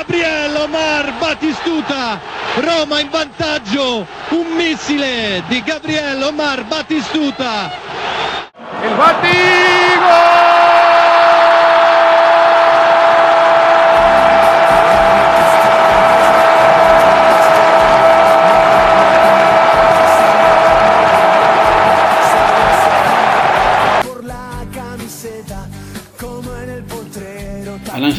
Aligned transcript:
Gabriel 0.00 0.56
Omar 0.56 1.12
Battistuta, 1.18 2.18
Roma 2.54 3.00
in 3.00 3.10
vantaggio, 3.10 4.06
un 4.30 4.46
missile 4.56 5.42
di 5.46 5.62
Gabriel 5.62 6.22
Omar 6.22 6.64
Battistuta. 6.64 7.70
Il 8.82 8.94
Batti, 8.94 9.28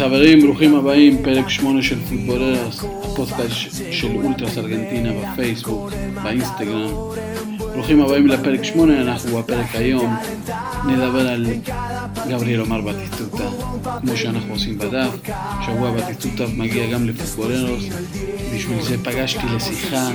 חברים, 0.02 0.42
ברוכים 0.42 0.76
הבאים, 0.76 1.24
פרק 1.24 1.50
8 1.50 1.82
של 1.82 2.00
פוטבולרס, 2.10 2.84
הפודקאסט 3.04 3.82
של 3.92 4.16
אולטרס 4.16 4.58
ארגנטינה 4.58 5.10
בפייסבוק, 5.14 5.92
באינסטגרם. 6.24 6.92
ברוכים 7.58 8.02
הבאים 8.02 8.28
לפרק 8.28 8.64
8, 8.64 9.02
אנחנו 9.02 9.38
בפרק 9.38 9.66
היום 9.74 10.16
נדבר 10.88 11.28
על 11.28 11.46
גבריאל 12.30 12.60
עומר 12.60 12.82
בטיסטוטה, 12.82 13.44
כמו 14.02 14.18
שאנחנו 14.18 14.54
עושים 14.54 14.78
בדף. 14.78 15.10
שבוע 15.66 15.92
בטיסטוטה 15.92 16.44
מגיע 16.58 16.88
גם 16.94 17.08
לפוטבולרס, 17.08 17.84
בשביל 18.56 18.82
זה 18.82 19.04
פגשתי 19.04 19.46
לשיחה 19.56 20.10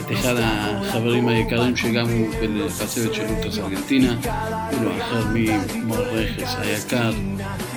את 0.00 0.12
אחד 0.12 0.34
החברים 0.38 1.28
היקרים 1.28 1.76
שגם 1.76 2.08
הוא 2.08 2.26
בצוות 2.66 3.14
של 3.14 3.22
אולטרס 3.28 3.58
ארגנטינה, 3.58 4.16
הוא 4.70 4.84
לא 4.84 4.90
אחר 4.98 5.24
ממור 5.34 5.96
רכס 5.96 6.54
היקר, 6.58 7.12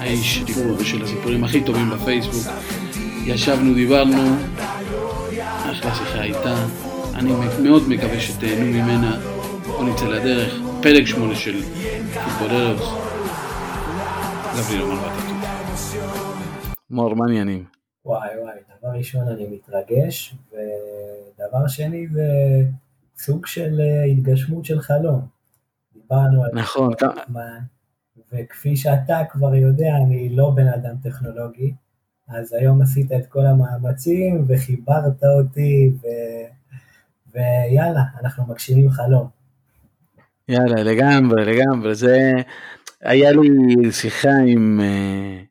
האיש 0.08 0.44
של 0.84 1.04
הסיפורים 1.04 1.44
הכי 1.44 1.64
טובים 1.64 1.90
בפייסבוק. 1.90 2.54
ישבנו, 3.26 3.74
דיברנו, 3.74 4.36
אחלה 5.72 5.96
שיחה 5.96 6.20
הייתה, 6.20 6.56
אני 7.16 7.32
מאוד 7.64 7.84
מקווה 7.90 8.20
שתהנו 8.20 8.66
ממנה, 8.66 9.20
בוא 9.68 9.90
נצא 9.90 10.06
לדרך, 10.06 10.54
פרק 10.82 11.06
שמונה 11.06 11.36
של 11.36 11.62
פוטבולרס, 12.24 12.82
גבריאל 14.58 14.82
אומר 14.82 14.96
בתחתות. 14.96 15.38
מור, 16.90 17.16
מה 17.16 17.26
העניינים? 17.26 17.66
וואי 18.06 18.30
וואי, 18.42 18.56
דבר 18.80 18.98
ראשון 18.98 19.28
אני 19.28 19.48
מתרגש, 19.48 20.36
ודבר 20.52 21.68
שני 21.68 22.08
זה 22.08 22.28
סוג 23.18 23.46
של 23.46 23.80
אה, 23.80 24.04
התגשמות 24.04 24.66
של 24.66 24.80
חלום. 24.80 25.22
דיברנו 25.94 26.44
על... 26.44 26.50
נכון. 26.54 26.94
מה, 27.28 27.42
וכפי 28.34 28.76
שאתה 28.76 29.20
כבר 29.30 29.56
יודע, 29.56 29.96
אני 30.06 30.30
לא 30.36 30.52
בן 30.56 30.68
אדם 30.68 30.96
טכנולוגי, 31.04 31.74
אז 32.28 32.54
היום 32.54 32.82
עשית 32.82 33.12
את 33.12 33.26
כל 33.26 33.46
המאמצים 33.46 34.46
וחיברת 34.48 35.24
אותי, 35.40 35.92
ו... 36.02 36.08
ויאללה, 37.34 38.04
אנחנו 38.22 38.46
מגשימים 38.48 38.90
חלום. 38.90 39.28
יאללה, 40.50 40.84
לגמרי, 40.84 41.46
לגמרי. 41.46 41.96
זה... 41.96 42.32
היה 43.02 43.32
לי 43.32 43.92
שיחה 43.92 44.38
עם... 44.48 44.80
Uh... 44.80 45.48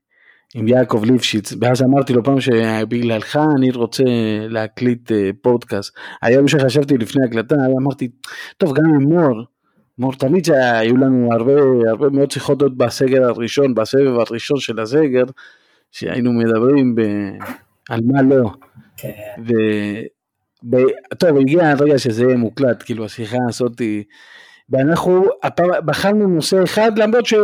עם 0.56 0.68
יעקב 0.68 1.02
ליפשיץ, 1.04 1.52
ואז 1.60 1.82
אמרתי 1.82 2.12
לו 2.12 2.24
פעם 2.24 2.40
שבגללך 2.40 3.38
אני 3.56 3.70
רוצה 3.70 4.04
להקליט 4.48 5.12
אה, 5.12 5.30
פודקאסט. 5.42 5.94
היום 6.22 6.48
שחשבתי 6.48 6.98
לפני 6.98 7.24
הקלטה, 7.24 7.54
אמרתי, 7.80 8.08
טוב, 8.56 8.76
גם 8.76 8.84
עם 8.84 9.02
מור, 9.02 9.44
מור 9.98 10.12
תמיד 10.12 10.50
היו 10.50 10.96
לנו 10.96 11.32
הרבה, 11.32 11.52
הרבה 11.88 12.08
מאוד 12.08 12.30
שיחות 12.30 12.62
עוד 12.62 12.78
בסגר 12.78 13.24
הראשון, 13.24 13.74
בסבב 13.74 14.18
הראשון 14.18 14.60
של 14.60 14.80
הסגר, 14.80 15.24
שהיינו 15.92 16.32
מדברים 16.32 16.94
ב... 16.94 17.00
על 17.88 18.00
מה 18.04 18.22
לא. 18.22 18.50
כן. 18.96 19.10
ו... 19.46 19.52
ב... 20.70 20.76
טוב, 21.18 21.36
הגיע 21.36 21.70
הרגע 21.70 21.98
שזה 21.98 22.24
יהיה 22.24 22.36
מוקלט, 22.36 22.82
כאילו 22.82 23.04
השיחה 23.04 23.38
הזאתי, 23.48 24.04
ואנחנו 24.70 25.24
הפעם 25.42 25.70
בחרנו 25.84 26.28
נושא 26.28 26.64
אחד, 26.64 26.98
למרות 26.98 27.26
ש... 27.26 27.34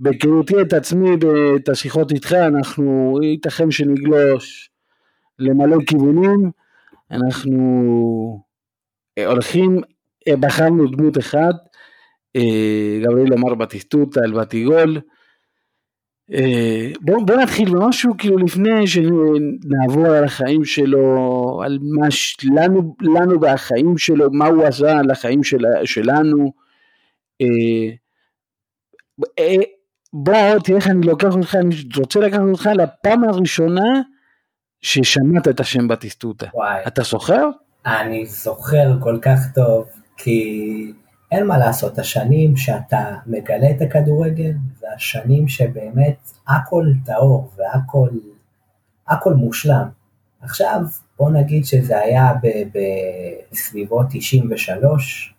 בהיכרותי 0.00 0.60
את 0.60 0.72
עצמי 0.72 1.10
ואת 1.10 1.68
השיחות 1.68 2.12
איתך, 2.12 2.32
אנחנו 2.32 3.18
ייתכן 3.22 3.70
שנגלוש 3.70 4.70
למלא 5.38 5.76
כיוונים, 5.86 6.50
אנחנו 7.10 8.42
הולכים, 9.26 9.80
בחרנו 10.40 10.86
דמות 10.86 11.18
אחת, 11.18 11.54
אה, 12.36 13.00
גבריאל 13.02 13.32
אמר 13.32 13.54
בטיסטוטה, 13.54 14.20
אל 14.20 14.32
בתיגול, 14.32 15.00
בואו 17.00 17.26
בוא 17.26 17.36
נתחיל 17.36 17.70
במשהו 17.70 18.14
כאילו 18.18 18.38
לפני 18.38 18.86
שנעבור 18.86 20.06
על 20.06 20.24
החיים 20.24 20.64
שלו, 20.64 21.60
על 21.64 21.78
מה 21.82 22.10
שלנו, 22.10 22.96
לנו 23.00 23.40
והחיים 23.40 23.98
שלו, 23.98 24.30
מה 24.32 24.46
הוא 24.46 24.64
עשה 24.64 24.98
על 24.98 25.10
החיים 25.10 25.44
של, 25.44 25.58
שלנו. 25.84 26.52
בוא 30.12 30.58
תראה 30.64 30.76
איך 30.76 30.88
אני 30.88 31.06
לוקח 31.06 31.34
אותך, 31.36 31.54
אני 31.54 31.74
רוצה 31.96 32.20
לקחת 32.20 32.40
אותך 32.40 32.68
לפעם 32.76 33.24
הראשונה 33.24 34.00
ששמעת 34.80 35.48
את 35.48 35.60
השם 35.60 35.88
בטיסטוטה. 35.88 36.46
וואי. 36.54 36.86
אתה 36.86 37.02
זוכר? 37.02 37.48
אני 37.86 38.26
זוכר 38.26 38.98
כל 39.02 39.18
כך 39.22 39.38
טוב, 39.54 39.88
כי 40.16 40.92
אין 41.30 41.46
מה 41.46 41.58
לעשות, 41.58 41.98
השנים 41.98 42.56
שאתה 42.56 43.16
מגלה 43.26 43.70
את 43.70 43.82
הכדורגל, 43.82 44.52
זה 44.80 44.86
השנים 44.96 45.48
שבאמת 45.48 46.30
הכל 46.48 46.86
טהור 47.04 47.50
והכל 47.56 48.08
הכל 49.08 49.34
מושלם. 49.34 49.88
עכשיו, 50.40 50.80
בוא 51.18 51.30
נגיד 51.30 51.64
שזה 51.64 51.98
היה 51.98 52.32
בסביבות 53.52 54.06
93, 54.10 55.34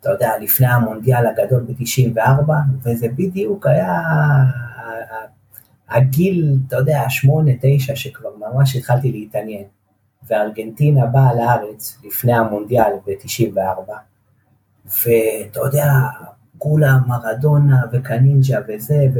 אתה 0.00 0.10
יודע, 0.10 0.30
לפני 0.40 0.66
המונדיאל 0.66 1.26
הגדול 1.26 1.66
ב-94, 1.68 2.52
וזה 2.82 3.08
בדיוק 3.08 3.66
היה 3.66 4.02
הגיל, 5.88 6.56
אתה 6.66 6.76
יודע, 6.76 7.04
שמונה, 7.08 7.50
תשע, 7.60 7.96
שכבר 7.96 8.30
ממש 8.38 8.76
התחלתי 8.76 9.12
להתעניין. 9.12 9.64
וארגנטינה 10.28 11.06
באה 11.06 11.34
לארץ 11.34 11.98
לפני 12.04 12.32
המונדיאל 12.32 12.92
ב-94, 13.06 13.92
ואתה 14.88 15.60
יודע, 15.60 15.92
כולה 16.58 16.98
מרדונה 17.06 17.82
וקנינג'ה 17.92 18.58
וזה, 18.68 19.06
ו... 19.14 19.18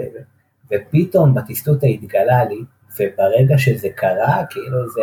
ופתאום 0.73 1.34
בטיסטוטה 1.34 1.87
התגלה 1.87 2.45
לי, 2.45 2.59
וברגע 3.01 3.59
שזה 3.59 3.89
קרה, 3.95 4.45
כאילו 4.51 4.89
זה... 4.89 5.01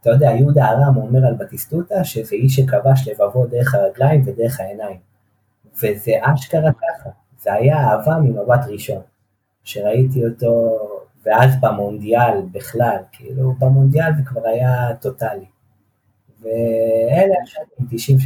אתה 0.00 0.10
יודע, 0.10 0.30
יהודה 0.30 0.68
ארם 0.68 0.96
אומר 0.96 1.26
על 1.26 1.34
בטיסטוטה 1.34 2.04
שזה 2.04 2.36
איש 2.36 2.56
שכבש 2.56 3.08
לבבו 3.08 3.46
דרך 3.46 3.74
הרגליים 3.74 4.22
ודרך 4.26 4.60
העיניים. 4.60 4.98
וזה 5.74 6.12
אשכרה 6.22 6.70
ככה, 6.72 7.10
זה 7.42 7.52
היה 7.52 7.76
אהבה 7.78 8.16
ממבט 8.22 8.60
ראשון. 8.68 9.02
שראיתי 9.64 10.26
אותו, 10.26 10.78
ואז 11.24 11.50
במונדיאל 11.60 12.40
בכלל, 12.52 12.96
כאילו 13.12 13.54
במונדיאל 13.58 14.12
זה 14.16 14.22
כבר 14.24 14.46
היה 14.46 14.94
טוטאלי. 15.00 15.44
ואלה 16.40 17.34
השנים, 17.42 18.18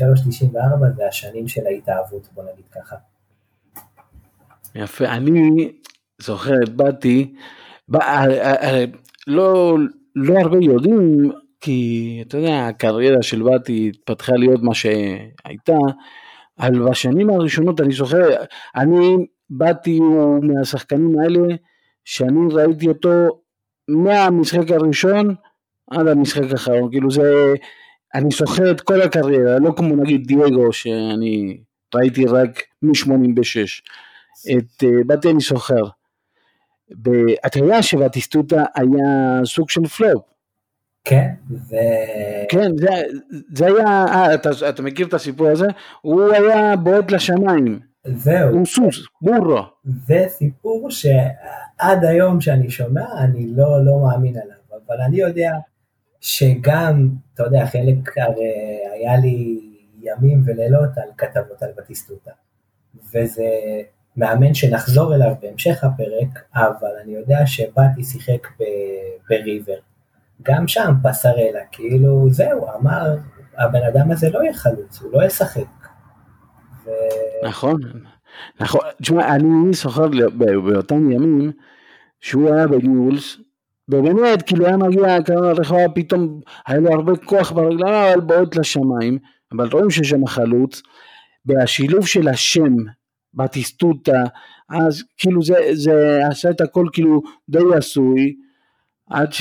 93-94 0.52 0.96
זה 0.96 1.06
השנים 1.08 1.48
של 1.48 1.66
ההתאהבות, 1.66 2.28
בוא 2.34 2.44
נגיד 2.52 2.64
ככה. 2.72 2.96
יפה, 4.74 5.04
אני 5.04 5.72
זוכר, 6.20 6.58
באתי, 6.76 7.34
בא, 7.88 7.98
אה, 7.98 8.54
אה, 8.54 8.84
לא, 9.26 9.76
לא 10.16 10.38
הרבה 10.38 10.58
יודעים 10.60 11.30
כי 11.60 12.18
אתה 12.26 12.36
יודע, 12.36 12.66
הקריירה 12.66 13.22
של 13.22 13.42
באתי 13.42 13.90
התפתחה 13.94 14.32
להיות 14.32 14.62
מה 14.62 14.74
שהייתה, 14.74 15.78
אבל 16.58 16.90
בשנים 16.90 17.30
הראשונות 17.30 17.80
אני 17.80 17.92
זוכר, 17.92 18.28
אני 18.76 19.26
באתי 19.50 20.00
מהשחקנים 20.42 21.18
האלה 21.18 21.54
שאני 22.04 22.54
ראיתי 22.54 22.88
אותו 22.88 23.10
מהמשחק 23.88 24.70
הראשון 24.70 25.34
עד 25.90 26.06
המשחק 26.06 26.52
האחרון, 26.52 26.90
כאילו 26.90 27.10
זה, 27.10 27.54
אני 28.14 28.30
זוכר 28.30 28.70
את 28.70 28.80
כל 28.80 29.02
הקריירה, 29.02 29.58
לא 29.58 29.72
כמו 29.76 29.96
נגיד 29.96 30.26
דייגו 30.26 30.72
שאני 30.72 31.60
ראיתי 31.94 32.26
רק 32.26 32.62
מ-86, 32.82 33.10
את 34.56 34.84
אה, 34.84 35.04
באתי 35.06 35.30
אני 35.30 35.40
זוכר. 35.40 35.82
אתה 37.46 37.58
יודע 37.58 37.82
שבטיסטוטה 37.82 38.64
היה 38.74 39.40
סוג 39.44 39.70
של 39.70 39.86
פלופ, 39.86 40.22
כן, 41.04 41.28
ו... 41.50 41.76
כן, 42.48 42.76
זה, 42.76 42.88
זה 43.54 43.66
היה, 43.66 43.86
אה, 43.86 44.34
אתה, 44.34 44.50
אתה 44.68 44.82
מכיר 44.82 45.06
את 45.06 45.14
הסיפור 45.14 45.48
הזה? 45.48 45.66
הוא 46.00 46.32
היה 46.32 46.76
בועט 46.76 47.10
לשמיים. 47.10 47.80
זהו. 48.04 48.50
הוא 48.50 48.66
סוס, 48.66 49.06
בורו. 49.22 49.62
זה 50.06 50.24
סיפור 50.28 50.90
שעד 50.90 52.04
היום 52.04 52.40
שאני 52.40 52.70
שומע, 52.70 53.04
אני 53.18 53.46
לא, 53.56 53.84
לא 53.84 54.00
מאמין 54.02 54.36
עליו, 54.36 54.80
אבל 54.86 55.00
אני 55.00 55.20
יודע 55.20 55.52
שגם, 56.20 57.08
אתה 57.34 57.42
יודע, 57.42 57.66
חלק 57.66 58.18
הרי 58.18 58.52
היה 58.92 59.16
לי 59.16 59.60
ימים 60.02 60.42
ולילות 60.46 60.98
על 60.98 61.08
כתבות 61.18 61.62
על 61.62 61.70
בטיסטוטה, 61.76 62.30
וזה 63.14 63.48
מאמן 64.16 64.54
שנחזור 64.54 65.14
אליו 65.14 65.34
בהמשך 65.42 65.84
הפרק, 65.84 66.44
אבל 66.54 66.90
אני 67.04 67.12
יודע 67.12 67.46
שבאתי 67.46 68.04
שיחק 68.04 68.48
בריבר. 69.30 69.78
גם 70.42 70.68
שם 70.68 70.92
פסרלה, 71.02 71.60
כאילו 71.72 72.30
זהו, 72.30 72.66
אמר, 72.80 73.16
הבן 73.58 73.82
אדם 73.82 74.10
הזה 74.10 74.30
לא 74.30 74.42
יהיה 74.42 74.54
חלוץ, 74.54 75.02
הוא 75.02 75.12
לא 75.12 75.26
ישחק. 75.26 75.88
ו... 76.84 76.90
נכון, 77.44 77.80
נכון, 78.60 78.80
תשמע, 79.02 79.34
אני 79.34 79.72
זוכר 79.72 80.06
באותם 80.38 81.10
ימים 81.10 81.52
שהוא 82.20 82.54
היה 82.54 82.66
בניולס, 82.66 83.36
ובאמת, 83.90 84.42
כאילו 84.42 84.66
היה 84.66 84.76
מגיע 84.76 85.22
כמה 85.22 85.52
רחבה, 85.52 85.88
פתאום 85.94 86.40
היה 86.66 86.80
לו 86.80 86.92
הרבה 86.92 87.16
כוח 87.16 87.52
ברגליים, 87.52 88.12
אבל 88.12 88.20
בועט 88.20 88.56
לשמיים, 88.56 89.18
אבל 89.52 89.68
רואים 89.72 89.90
שיש 89.90 90.08
שם 90.10 90.26
חלוץ, 90.26 90.82
והשילוב 91.46 92.06
של 92.06 92.28
השם, 92.28 92.74
בטיסטוטה, 93.34 94.24
אז 94.68 95.04
כאילו 95.18 95.42
זה, 95.42 95.54
זה 95.72 96.20
עשה 96.30 96.50
את 96.50 96.60
הכל 96.60 96.86
כאילו 96.92 97.22
די 97.48 97.58
עשוי, 97.76 98.36
עד 99.10 99.32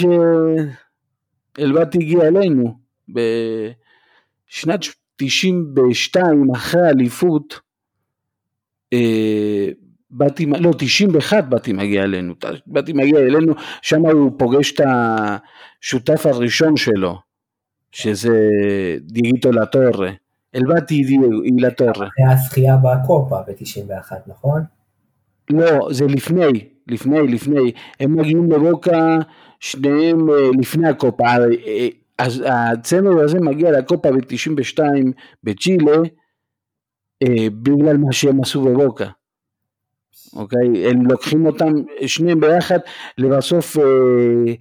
שאלבט 1.58 1.96
הגיע 1.96 2.28
אלינו 2.28 2.78
בשנת 3.10 4.86
92 5.16 6.52
אחרי 6.52 6.82
האליפות 6.82 7.60
אה, 8.94 9.70
באתי, 10.12 10.46
לא 10.46 10.72
91 10.78 11.44
באתי 11.44 11.74
מגיע 11.74 12.04
אלינו, 12.04 12.34
באתי 12.68 12.94
מגיע 12.94 13.20
אלינו, 13.20 13.54
שם 13.82 14.06
הוא 14.06 14.32
פוגש 14.38 14.72
את 14.72 14.82
השותף 14.86 16.26
הראשון 16.26 16.78
שלו, 16.78 17.16
שזה 17.92 18.50
דיגיטו 19.02 19.52
לטוררה, 19.52 20.12
אלבטי 20.56 21.20
לטוררה. 21.60 22.08
אחרי 22.08 22.34
הזכייה 22.34 22.78
בקופה 22.78 23.42
ב-91 23.48 24.12
נכון? 24.28 24.62
לא, 25.50 25.88
זה 25.92 26.06
לפני, 26.06 26.70
לפני, 26.88 27.28
לפני, 27.28 27.72
הם 28.00 28.16
מגיעים 28.16 28.52
לבוקה 28.52 29.18
שניהם 29.60 30.30
אה, 30.30 30.36
לפני 30.60 30.90
הקופה, 30.90 31.24
אה, 31.68 31.88
אז 32.18 32.44
הצמד 32.46 33.20
הזה 33.24 33.40
מגיע 33.40 33.72
לקופה 33.72 34.12
ב-92 34.12 34.80
בצ'ילה 35.44 35.98
אה, 37.24 37.48
בגלל 37.62 37.98
מה 37.98 38.12
שהם 38.12 38.42
עשו 38.42 38.62
בבוקה. 38.62 39.10
אוקיי? 40.36 40.90
הם 40.90 41.06
לוקחים 41.12 41.46
אותם 41.46 41.74
שניהם 42.06 42.40
ביחד, 42.40 42.80
לבסוף 43.18 43.78
אה, 43.78 44.54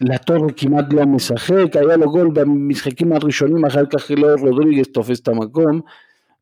לטור 0.00 0.46
כמעט 0.56 0.92
לא 0.92 1.06
משחק, 1.06 1.66
היה 1.74 1.96
לו 1.96 2.10
גול 2.10 2.30
במשחקים 2.32 3.12
הראשונים, 3.12 3.64
אחר 3.64 3.86
כך 3.86 4.10
לא 4.10 4.28
רודריגס 4.40 4.88
תופס 4.92 5.20
את 5.20 5.28
המקום, 5.28 5.80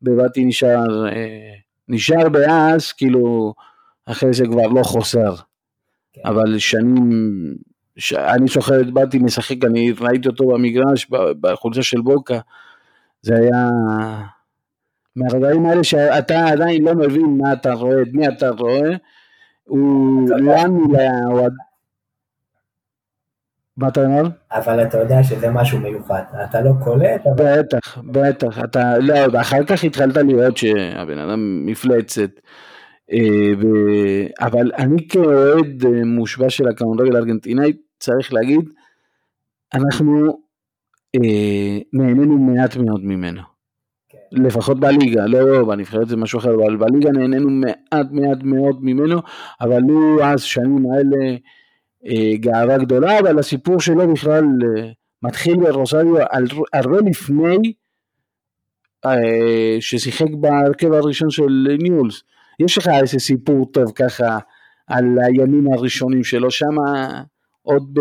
ובאתי 0.02 0.44
נשאר, 0.44 1.08
אה, 1.08 1.54
נשאר 1.88 2.28
באז, 2.28 2.92
כאילו 2.92 3.54
אחרי 4.06 4.32
זה 4.32 4.44
כבר 4.46 4.66
לא 4.66 4.82
חוסר. 4.82 5.34
כן. 6.12 6.20
אבל 6.24 6.58
שנים, 6.58 7.10
ש... 7.96 8.12
אני 8.12 8.46
זוכר 8.48 8.80
את 8.80 8.90
באתי 8.90 9.18
משחק, 9.18 9.64
אני 9.64 9.92
ראיתי 10.00 10.28
אותו 10.28 10.46
במגרש, 10.46 11.06
בחולצה 11.40 11.82
של 11.82 12.00
בוקה, 12.00 12.38
זה 13.22 13.34
היה 13.34 13.68
מהרגעים 15.16 15.66
האלה 15.66 15.84
שאתה 15.84 16.46
עדיין 16.46 16.84
לא 16.84 16.94
מבין 16.94 17.38
מה 17.38 17.52
אתה 17.52 17.72
רואה, 17.72 18.02
את 18.02 18.08
מי 18.12 18.28
אתה 18.28 18.48
רואה, 18.50 18.90
הוא 19.64 20.28
לאוהד... 20.30 21.52
מה 23.76 23.88
אתה 23.88 24.04
אומר? 24.04 24.22
אבל 24.52 24.82
אתה 24.82 24.98
יודע 24.98 25.22
שזה 25.22 25.50
משהו 25.50 25.78
מיוחד, 25.78 26.22
אתה 26.44 26.60
לא 26.60 26.70
קולט, 26.84 27.26
אבל... 27.26 27.62
בטח, 27.62 27.98
בטח, 27.98 28.64
אתה, 28.64 28.98
לא, 28.98 29.40
אחר 29.40 29.64
כך 29.64 29.84
התחלת 29.84 30.16
לראות 30.16 30.56
שהבן 30.56 31.18
אדם 31.18 31.66
מפלצת, 31.66 32.30
אה, 33.12 33.54
ו... 33.60 33.66
אבל 34.40 34.70
אני 34.78 35.08
כאוהד 35.08 35.84
אה, 35.86 36.04
מושבע 36.04 36.50
של 36.50 36.68
הכדורגל 36.68 37.16
הארגנטינאי, 37.16 37.72
צריך 37.98 38.32
להגיד, 38.32 38.60
אנחנו 39.74 40.38
אה, 41.14 41.78
נהנינו 41.92 42.38
מעט 42.38 42.76
מאוד 42.76 43.04
ממנו. 43.04 43.57
לפחות 44.32 44.80
בליגה, 44.80 45.26
לא 45.26 45.64
בנבחרת 45.64 46.08
זה 46.08 46.16
משהו 46.16 46.38
אחר, 46.38 46.54
אבל 46.54 46.76
בליגה 46.76 47.10
נהנינו 47.10 47.50
מעט 47.50 48.06
מעט 48.10 48.38
מאוד 48.42 48.78
ממנו, 48.80 49.20
אבל 49.60 49.82
הוא 49.82 50.22
אז 50.22 50.42
שנים 50.42 50.86
האלה 50.92 51.36
אה, 52.06 52.36
גאווה 52.36 52.78
גדולה, 52.78 53.18
אבל 53.18 53.38
הסיפור 53.38 53.80
שלו 53.80 54.12
בכלל 54.12 54.44
אה, 54.44 54.90
מתחיל 55.22 55.56
ברוסריו 55.56 56.14
הרבה 56.72 56.96
לפני 57.10 57.72
אה, 59.04 59.76
ששיחק 59.80 60.30
בהרכב 60.40 60.92
הראשון 60.92 61.30
של 61.30 61.76
ניולס. 61.82 62.22
יש 62.60 62.78
לך 62.78 62.88
איזה 63.00 63.18
סיפור 63.18 63.70
טוב 63.72 63.92
ככה 63.94 64.38
על 64.86 65.04
הימים 65.22 65.72
הראשונים 65.72 66.24
שלו, 66.24 66.50
שם 66.50 66.76
עוד 67.62 67.98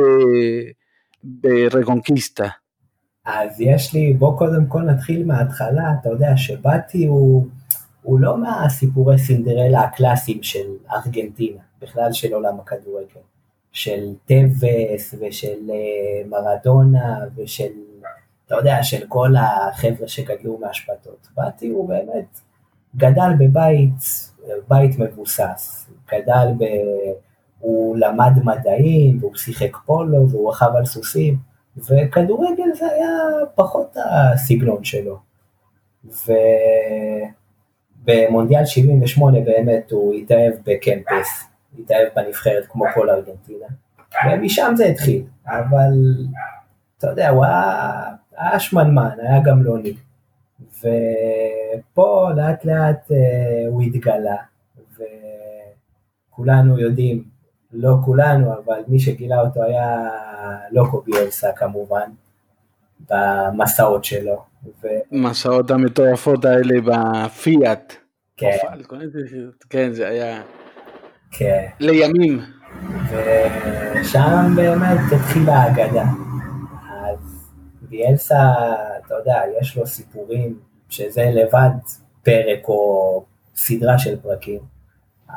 ברקונקיסטה. 1.23 2.47
אז 3.27 3.61
יש 3.61 3.93
לי, 3.93 4.13
בוא 4.13 4.37
קודם 4.37 4.65
כל 4.65 4.81
נתחיל 4.81 5.25
מההתחלה, 5.25 5.93
אתה 6.01 6.09
יודע 6.09 6.37
שבאתי 6.37 7.05
הוא, 7.05 7.47
הוא 8.03 8.19
לא 8.19 8.37
מהסיפורי 8.37 9.17
סינדרלה 9.17 9.81
הקלאסיים 9.81 10.43
של 10.43 10.67
ארגנטינה, 10.91 11.61
בכלל 11.81 12.13
של 12.13 12.33
עולם 12.33 12.59
הכדורגל, 12.59 13.21
של 13.71 14.13
טווס 14.25 15.15
ושל 15.19 15.69
אה, 15.69 16.29
מרדונה 16.29 17.19
ושל, 17.35 17.71
אתה 18.45 18.55
יודע, 18.55 18.83
של 18.83 19.05
כל 19.07 19.33
החבר'ה 19.35 20.07
שגדלו 20.07 20.57
מהשפטות. 20.61 21.27
באתי 21.35 21.67
הוא 21.67 21.89
באמת 21.89 22.39
גדל 22.95 23.31
בבית, 23.39 24.31
בית 24.67 24.99
מבוסס, 24.99 25.89
גדל 26.11 26.47
ב... 26.59 26.63
הוא 27.59 27.97
למד 27.97 28.31
מדעים, 28.43 29.17
והוא 29.19 29.35
שיחק 29.35 29.77
פולו, 29.85 30.29
והוא 30.29 30.49
רכב 30.49 30.71
על 30.77 30.85
סוסים. 30.85 31.37
וכדורגל 31.77 32.73
זה 32.73 32.85
היה 32.91 33.09
פחות 33.55 33.97
הסגנון 34.05 34.83
שלו. 34.83 35.17
ובמונדיאל 38.03 38.65
78 38.65 39.39
באמת 39.39 39.91
הוא 39.91 40.13
התאהב 40.13 40.53
בקמפס, 40.65 41.43
התאהב 41.79 42.07
בנבחרת 42.15 42.65
כמו 42.65 42.85
כל 42.93 43.09
ארגנטינה, 43.09 43.65
ומשם 44.25 44.73
זה 44.77 44.85
התחיל, 44.85 45.23
אבל 45.47 45.91
אתה 46.97 47.07
יודע, 47.07 47.29
הוא 47.29 47.45
היה, 47.45 47.93
היה 48.37 48.59
שמנמן, 48.59 49.09
היה 49.19 49.39
גמלוני, 49.39 49.93
ופה 50.79 52.29
לאט 52.35 52.65
לאט 52.65 53.11
אה, 53.11 53.67
הוא 53.67 53.81
התגלה, 53.81 54.35
וכולנו 56.33 56.79
יודעים 56.79 57.36
לא 57.73 57.95
כולנו, 58.05 58.53
אבל 58.53 58.79
מי 58.87 58.99
שגילה 58.99 59.41
אותו 59.41 59.63
היה 59.63 60.09
לוקו 60.71 61.01
ביאלסה 61.01 61.51
כמובן, 61.55 62.09
במסעות 63.09 64.03
שלו. 64.03 64.43
ו... 64.83 64.87
מסעות 65.11 65.71
המטורפות 65.71 66.45
האלה 66.45 66.75
בפיאט. 66.85 67.93
כן. 68.37 68.57
כן, 69.69 69.93
זה 69.93 70.07
היה... 70.07 70.41
כן. 71.31 71.65
לימים. 71.79 72.39
ושם 73.11 74.53
באמת 74.55 74.99
התחילה 75.15 75.53
האגדה. 75.53 76.03
אז 77.05 77.49
ביאלסה, 77.81 78.35
אתה 79.05 79.15
יודע, 79.15 79.41
יש 79.61 79.77
לו 79.77 79.85
סיפורים 79.87 80.59
שזה 80.89 81.29
לבד 81.33 81.69
פרק 82.23 82.67
או 82.67 83.25
סדרה 83.55 83.99
של 83.99 84.15
פרקים. 84.21 84.76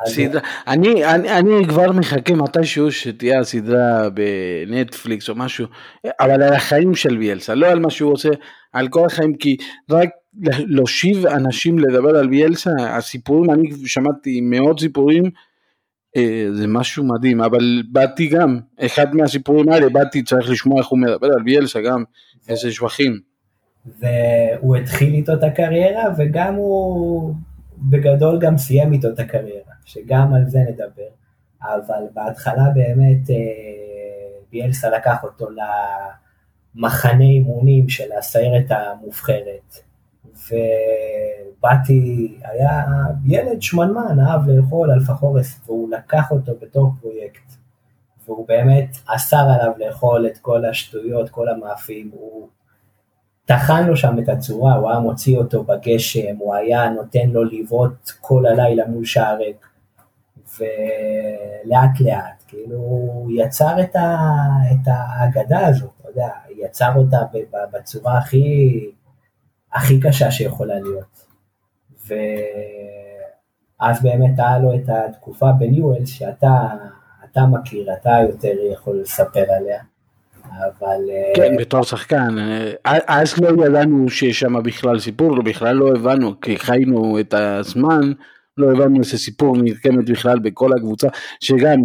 סדרה, 0.07 0.41
אני, 0.67 1.05
אני, 1.05 1.31
אני 1.39 1.67
כבר 1.69 1.93
מחכה 1.93 2.35
מתישהו 2.35 2.93
שתהיה 2.93 3.41
הסדרה 3.41 4.09
בנטפליקס 4.11 5.29
או 5.29 5.35
משהו, 5.35 5.67
אבל 6.21 6.43
על 6.43 6.53
החיים 6.53 6.95
של 6.95 7.17
ביאלסה, 7.17 7.55
לא 7.55 7.67
על 7.67 7.79
מה 7.79 7.91
שהוא 7.91 8.13
עושה, 8.13 8.29
על 8.73 8.89
כל 8.89 9.07
החיים, 9.07 9.37
כי 9.37 9.57
רק 9.91 10.09
להושיב 10.67 11.27
אנשים 11.27 11.79
לדבר 11.79 12.19
על 12.19 12.29
ביאלסה, 12.29 12.71
הסיפורים, 12.79 13.51
אני 13.51 13.71
שמעתי 13.87 14.41
מאות 14.41 14.81
סיפורים, 14.81 15.23
אה, 16.17 16.47
זה 16.53 16.67
משהו 16.67 17.05
מדהים, 17.05 17.41
אבל 17.41 17.83
באתי 17.93 18.27
גם, 18.27 18.61
אחד 18.81 19.15
מהסיפורים 19.15 19.69
האלה, 19.69 19.89
באתי, 19.89 20.23
צריך 20.23 20.51
לשמוע 20.51 20.79
איך 20.79 20.87
הוא 20.87 20.99
מדבר 20.99 21.27
על 21.27 21.43
ביאלסה 21.45 21.81
גם, 21.81 22.05
איזה 22.49 22.73
שבחים. 22.73 23.21
והוא 24.01 24.77
התחיל 24.77 25.15
איתו 25.15 25.33
את 25.33 25.43
הקריירה, 25.43 26.05
וגם 26.19 26.55
הוא 26.55 27.35
בגדול 27.81 28.39
גם 28.39 28.59
סיים 28.59 28.93
איתו 28.93 29.09
את 29.09 29.19
הקריירה. 29.19 29.73
שגם 29.85 30.35
על 30.35 30.45
זה 30.47 30.59
נדבר, 30.59 31.09
אבל 31.63 32.03
בהתחלה 32.15 32.65
באמת 32.75 33.31
אה, 33.31 33.37
ביאלסה 34.51 34.91
לקח 34.91 35.25
אותו 35.25 35.47
למחנה 36.77 37.25
אימונים 37.25 37.89
של 37.89 38.13
הסיירת 38.19 38.67
המובחרת, 38.71 39.75
ובאתי, 41.61 42.39
היה 42.45 42.85
ילד 43.27 43.63
שמנמן, 43.63 44.21
אהב 44.21 44.49
לאכול 44.49 44.91
אלפחורס, 44.91 45.61
והוא 45.67 45.91
לקח 45.91 46.31
אותו 46.31 46.53
בתור 46.63 46.93
פרויקט, 47.01 47.53
והוא 48.25 48.49
באמת 48.49 48.97
אסר 49.07 49.47
עליו 49.61 49.73
לאכול 49.79 50.27
את 50.27 50.39
כל 50.39 50.65
השטויות, 50.65 51.31
כל 51.31 51.49
המאפים, 51.49 52.11
הוא 52.13 52.49
טחן 53.51 53.87
לו 53.87 53.97
שם 53.97 54.19
את 54.19 54.29
הצורה, 54.29 54.75
הוא 54.75 54.91
היה 54.91 54.99
מוציא 54.99 55.39
אותו 55.39 55.65
בגשם, 55.65 56.37
הוא 56.39 56.55
היה 56.55 56.91
נותן 56.91 57.29
לו 57.29 57.45
לבעוט 57.45 58.11
כל 58.21 58.47
הלילה 58.47 58.87
מול 58.87 59.05
שער 59.05 59.37
ריק. 59.37 59.67
ולאט 60.59 62.01
לאט, 62.01 62.45
כאילו, 62.49 62.77
הוא 62.77 63.31
יצר 63.35 63.81
את, 63.81 63.97
ה, 63.97 64.37
את 64.73 64.87
האגדה 64.87 65.67
הזאת, 65.67 65.91
אתה 66.01 66.09
יודע, 66.09 66.29
יצר 66.65 66.93
אותה 66.97 67.19
בצורה 67.73 68.19
הכי, 68.19 68.91
הכי 69.73 70.01
קשה 70.01 70.31
שיכולה 70.31 70.75
להיות. 70.81 71.27
ואז 73.81 74.03
באמת 74.03 74.39
היה 74.39 74.59
לו 74.59 74.75
את 74.75 74.89
התקופה 74.89 75.53
בניואלס 75.59 76.09
שאתה 76.09 76.69
אתה 77.25 77.47
מכיר, 77.47 77.93
אתה 77.93 78.11
יותר 78.29 78.55
יכול 78.73 79.01
לספר 79.01 79.45
עליה. 79.59 79.83
אבל... 80.65 81.11
אה, 81.11 81.33
כן, 81.37 81.57
בתור 81.57 81.83
שחקן. 81.83 82.39
אה, 82.39 82.99
אז 83.07 83.41
לא 83.41 83.67
ידענו 83.67 84.09
שיש 84.09 84.41
שם 84.41 84.63
בכלל 84.63 84.99
סיפור, 84.99 85.37
לא, 85.37 85.43
בכלל 85.43 85.77
לא 85.77 85.89
הבנו, 85.89 86.41
כי 86.41 86.59
חיינו 86.59 87.21
את 87.21 87.35
הזמן, 87.35 88.13
לא 88.59 88.73
הבנו 88.73 88.99
איזה 88.99 89.19
סיפור 89.19 89.57
נרקמת 89.57 90.11
בכלל 90.11 90.39
בכל 90.39 90.73
הקבוצה, 90.73 91.09
שגם 91.41 91.83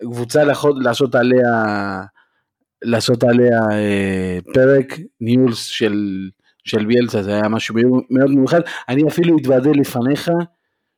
קבוצה 0.00 0.44
לעשות, 0.44 0.76
לעשות 0.80 1.14
עליה, 1.14 1.64
לעשות 2.82 3.24
עליה 3.24 3.60
אה, 3.72 4.38
פרק 4.54 4.98
ניהול 5.20 5.52
של, 5.52 6.28
של 6.64 6.86
ביאלצה, 6.86 7.22
זה 7.22 7.32
היה 7.32 7.48
משהו 7.48 7.74
מאוד 8.10 8.30
מיוחד. 8.30 8.60
אני 8.88 9.08
אפילו 9.08 9.38
אתוודה 9.38 9.70
לפניך, 9.70 10.30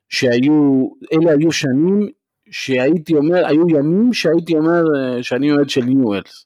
שהיו, 0.09 0.87
אלה 1.13 1.31
היו 1.31 1.51
שנים 1.51 2.09
שהייתי 2.51 3.15
אומר, 3.15 3.45
היו 3.47 3.69
ימים 3.69 4.13
שהייתי 4.13 4.55
אומר 4.55 4.83
שאני 5.21 5.51
אוהד 5.51 5.69
של 5.69 5.83
ניואלס. 5.83 6.45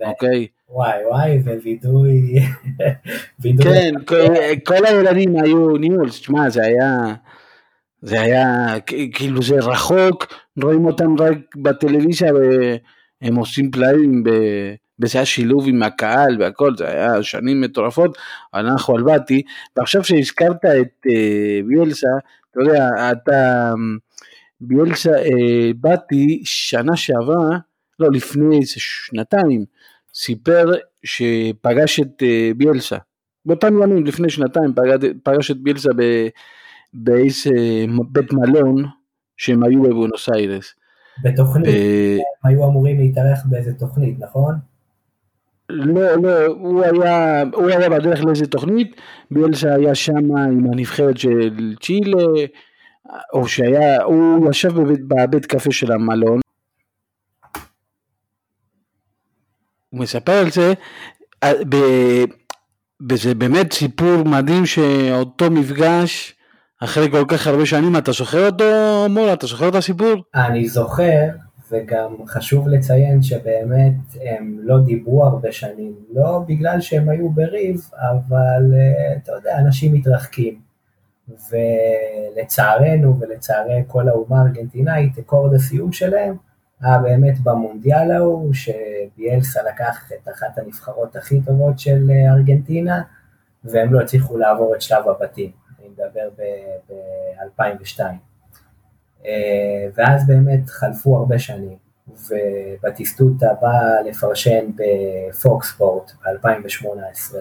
אוקיי. 0.00 0.46
וואי 0.68 1.06
וואי, 1.10 1.38
ווידוי... 1.38 2.34
כן, 3.64 3.92
כל 4.66 4.86
הילדים 4.86 5.36
היו 5.36 5.76
ניהול, 5.76 6.08
תשמע, 6.08 6.50
זה 6.50 6.62
היה... 6.62 7.14
זה 8.02 8.20
היה, 8.20 8.66
כאילו 9.12 9.42
זה 9.42 9.54
רחוק, 9.54 10.26
רואים 10.62 10.86
אותם 10.86 11.20
רק 11.20 11.56
בטלוויזיה 11.56 12.32
והם 12.34 13.36
עושים 13.36 13.70
פלאים, 13.70 14.22
וזה 15.00 15.18
היה 15.18 15.24
שילוב 15.24 15.68
עם 15.68 15.82
הקהל 15.82 16.36
והכל, 16.40 16.76
זה 16.76 16.88
היה 16.88 17.22
שנים 17.22 17.60
מטורפות, 17.60 18.18
אנחנו 18.54 18.96
על 18.96 19.02
באתי, 19.02 19.42
ועכשיו 19.76 20.04
שהזכרת 20.04 20.64
את 20.64 21.06
אה, 21.10 21.60
ביאלסה, 21.68 22.08
אתה 22.50 22.60
יודע, 22.60 23.12
אתה, 23.12 23.72
ביאלסה, 24.60 25.10
אה, 25.10 25.70
באתי 25.80 26.42
שנה 26.44 26.96
שעברה, 26.96 27.58
לא, 28.00 28.08
לפני 28.12 28.66
שנתיים, 28.66 29.64
סיפר 30.14 30.72
שפגש 31.04 32.00
את 32.00 32.22
אה, 32.22 32.50
ביאלסה. 32.56 32.96
באותם 33.46 33.82
ימים, 33.82 34.06
לפני 34.06 34.30
שנתיים, 34.30 34.74
פגש 35.22 35.50
את 35.50 35.62
ביאלסה 35.62 35.90
באיזה 36.92 37.50
בית 38.12 38.32
מלון 38.32 38.84
שהם 39.36 39.62
היו 39.62 39.82
בבונוס 39.82 40.28
איירס. 40.28 40.74
בתוכנית, 41.24 41.66
הם 41.68 42.50
היו 42.50 42.64
אמורים 42.64 42.98
להתארח 42.98 43.42
באיזה 43.44 43.72
תוכנית, 43.72 44.18
נכון? 44.20 44.54
לא, 45.68 46.16
לא, 46.16 46.46
הוא 46.46 46.84
היה, 46.84 47.42
הוא 47.54 47.68
היה 47.68 47.90
בדרך 47.90 48.24
לאיזה 48.24 48.46
תוכנית, 48.46 49.00
ביאלסה 49.30 49.74
היה 49.74 49.94
שם 49.94 50.36
עם 50.36 50.66
הנבחרת 50.72 51.18
של 51.18 51.74
צ'ילה, 51.80 52.24
או 53.32 53.48
שהיה, 53.48 54.02
הוא 54.02 54.50
ישב 54.50 54.74
בבית, 54.74 55.00
בבית 55.08 55.46
קפה 55.46 55.72
של 55.72 55.92
המלון, 55.92 56.40
הוא 59.90 60.00
מספר 60.00 60.32
על 60.32 60.50
זה, 60.50 60.72
וזה 63.10 63.34
באמת 63.34 63.72
סיפור 63.72 64.24
מדהים 64.24 64.66
שאותו 64.66 65.50
מפגש, 65.50 66.34
אחרי 66.80 67.10
כל 67.10 67.24
כך 67.28 67.46
הרבה 67.46 67.66
שנים, 67.66 67.96
אתה 67.96 68.12
זוכר 68.12 68.46
אותו, 68.46 68.64
מור? 69.10 69.32
אתה 69.32 69.46
זוכר 69.46 69.68
את 69.68 69.74
הסיפור? 69.74 70.14
אני 70.34 70.68
זוכר, 70.68 71.28
וגם 71.70 72.14
חשוב 72.26 72.68
לציין 72.68 73.22
שבאמת 73.22 73.94
הם 74.20 74.58
לא 74.62 74.78
דיברו 74.78 75.24
הרבה 75.24 75.52
שנים, 75.52 75.94
לא 76.14 76.42
בגלל 76.48 76.80
שהם 76.80 77.08
היו 77.08 77.30
בריב, 77.30 77.90
אבל 77.94 78.74
אה, 78.74 79.16
אתה 79.16 79.32
יודע, 79.32 79.58
אנשים 79.58 79.94
מתרחקים. 79.94 80.68
ולצערנו 81.50 83.20
ולצערי 83.20 83.82
כל 83.86 84.08
האומה 84.08 84.40
הארגנטינאית, 84.40 85.18
אקורד 85.18 85.54
הסיום 85.54 85.92
שלהם 85.92 86.36
היה 86.80 86.98
באמת 86.98 87.38
במונדיאל 87.42 88.10
ההוא, 88.10 88.52
שביאלסה 88.54 89.60
לקח 89.62 90.12
את 90.12 90.28
אחת 90.28 90.58
הנבחרות 90.58 91.16
הכי 91.16 91.40
טובות 91.40 91.78
של 91.78 92.10
אה, 92.10 92.32
ארגנטינה, 92.32 93.02
והם 93.64 93.92
לא 93.92 94.00
הצליחו 94.00 94.38
לעבור 94.38 94.74
את 94.74 94.82
שלב 94.82 95.08
הבתים, 95.08 95.50
אני 95.80 95.88
מדבר 95.88 96.28
ב-2002. 96.38 98.00
אה, 99.26 99.86
ואז 99.94 100.26
באמת 100.26 100.70
חלפו 100.70 101.16
הרבה 101.16 101.38
שנים, 101.38 101.76
ובטיסטוטה 102.08 103.46
בא 103.60 103.80
לפרשן 104.04 104.70
בפוקספורט 104.76 106.12
ב-2018. 106.24 107.34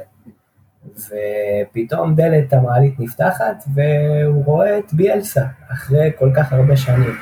ופתאום 0.96 2.16
דלת 2.16 2.54
המעלית 2.54 3.00
נפתחת 3.00 3.64
והוא 3.74 4.46
רואה 4.46 4.80
את 4.80 4.94
ביאלסה 4.94 5.46
אחרי 5.72 6.12
כל 6.18 6.32
כך 6.36 6.54
הרבה 6.54 6.78
שנים. 6.78 7.16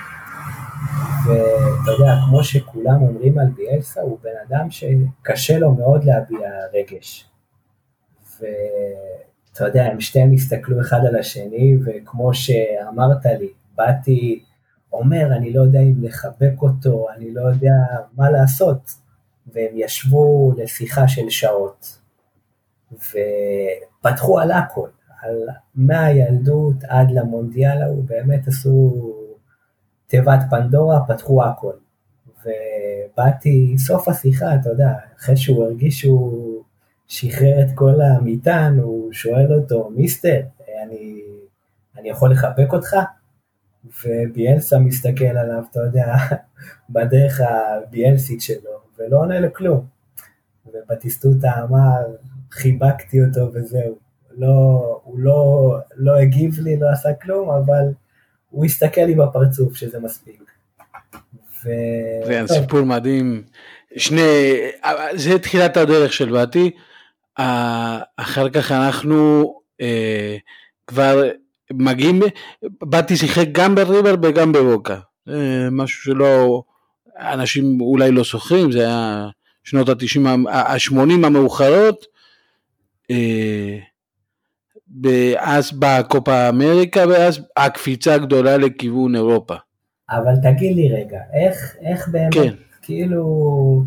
ואתה 1.25 1.91
יודע, 1.91 2.15
כמו 2.25 2.43
שכולם 2.43 3.01
אומרים 3.01 3.39
על 3.39 3.47
ביאלסה, 3.55 4.01
הוא 4.01 4.17
בן 4.23 4.29
אדם 4.47 4.67
שקשה 4.69 5.59
לו 5.59 5.73
מאוד 5.73 6.03
להביע 6.03 6.49
רגש. 6.73 7.29
ואתה 8.39 9.65
יודע, 9.65 9.83
הם 9.85 9.99
שתיהם 10.01 10.33
הסתכלו 10.33 10.81
אחד 10.81 10.99
על 11.07 11.15
השני, 11.15 11.77
וכמו 11.85 12.33
שאמרת 12.33 13.25
לי, 13.25 13.49
באתי 13.75 14.43
אומר, 14.93 15.35
אני 15.35 15.53
לא 15.53 15.61
יודע 15.61 15.79
אם 15.79 16.03
לחבק 16.03 16.61
אותו, 16.61 17.07
אני 17.17 17.33
לא 17.33 17.41
יודע 17.41 17.73
מה 18.17 18.29
לעשות. 18.31 19.05
והם 19.53 19.71
ישבו 19.73 20.53
לשיחה 20.57 21.07
של 21.07 21.29
שעות. 21.29 21.99
ופתחו 22.91 24.39
על 24.39 24.51
הכל, 24.51 24.87
על 25.21 25.47
מהילדות 25.75 26.75
עד 26.87 27.11
למונדיאל 27.11 27.81
ההוא, 27.81 28.03
באמת 28.03 28.47
עשו 28.47 28.93
תיבת 30.07 30.39
פנדורה, 30.49 30.99
פתחו 31.07 31.43
הכל. 31.43 31.73
ובאתי, 32.45 33.75
סוף 33.77 34.07
השיחה, 34.07 34.55
אתה 34.55 34.69
יודע, 34.69 34.89
אחרי 35.17 35.37
שהוא 35.37 35.63
הרגיש 35.63 35.99
שהוא 35.99 36.63
שחרר 37.07 37.61
את 37.61 37.67
כל 37.75 38.01
המטען, 38.01 38.79
הוא 38.79 39.13
שואל 39.13 39.53
אותו, 39.53 39.89
מיסטר, 39.95 40.41
אני, 40.83 41.21
אני 41.97 42.09
יכול 42.09 42.31
לחבק 42.31 42.73
אותך? 42.73 42.95
וביאלסה 44.05 44.79
מסתכל 44.79 45.25
עליו, 45.25 45.63
אתה 45.71 45.79
יודע, 45.79 46.15
בדרך 46.93 47.41
הביאלסית 47.41 48.41
שלו, 48.41 48.71
ולא 48.97 49.17
עונה 49.17 49.39
לו 49.39 49.53
כלום. 49.53 49.85
ובטיסטוטה 50.73 51.51
אמר, 51.63 52.15
חיבקתי 52.51 53.25
אותו 53.25 53.53
וזהו. 53.53 53.95
לא, 54.37 55.01
הוא 55.03 55.19
לא, 55.19 55.77
לא 55.95 56.15
הגיב 56.15 56.59
לי, 56.59 56.77
לא 56.77 56.91
עשה 56.91 57.13
כלום, 57.13 57.49
אבל 57.49 57.93
הוא 58.55 58.65
הסתכל 58.65 59.01
לי 59.01 59.15
בפרצוף, 59.15 59.75
שזה 59.75 59.99
מספיק. 59.99 60.43
ו... 61.65 61.69
זה 62.25 62.53
סיפור 62.53 62.81
מדהים. 62.81 63.43
שני, 63.97 64.21
זה 65.13 65.39
תחילת 65.39 65.77
הדרך 65.77 66.13
של 66.13 66.31
באתי. 66.31 66.71
אחר 68.17 68.49
כך 68.49 68.71
אנחנו 68.71 69.53
אה, 69.81 70.37
כבר 70.87 71.29
מגיעים, 71.73 72.21
באתי 72.63 73.17
שיחק 73.17 73.45
גם 73.51 73.75
בריבר 73.75 74.15
וגם 74.23 74.51
בבוקה. 74.51 74.99
משהו 75.71 76.03
שלא, 76.03 76.63
אנשים 77.19 77.81
אולי 77.81 78.11
לא 78.11 78.23
זוכרים, 78.23 78.71
זה 78.71 78.79
היה 78.79 79.29
שנות 79.63 79.89
ה-90, 79.89 80.49
ה-80 80.49 81.25
המאוחרות. 81.25 82.05
אה, 83.11 83.77
אז 85.37 85.71
באה 85.71 86.03
קופה 86.03 86.49
אמריקה 86.49 87.03
ואז 87.09 87.39
הקפיצה 87.57 88.13
הגדולה 88.13 88.57
לכיוון 88.57 89.15
אירופה. 89.15 89.55
אבל 90.09 90.33
תגיד 90.43 90.75
לי 90.75 90.93
רגע, 90.93 91.19
איך, 91.33 91.75
איך 91.81 92.07
באמת, 92.07 92.33
כן. 92.33 92.53
כאילו, 92.81 93.83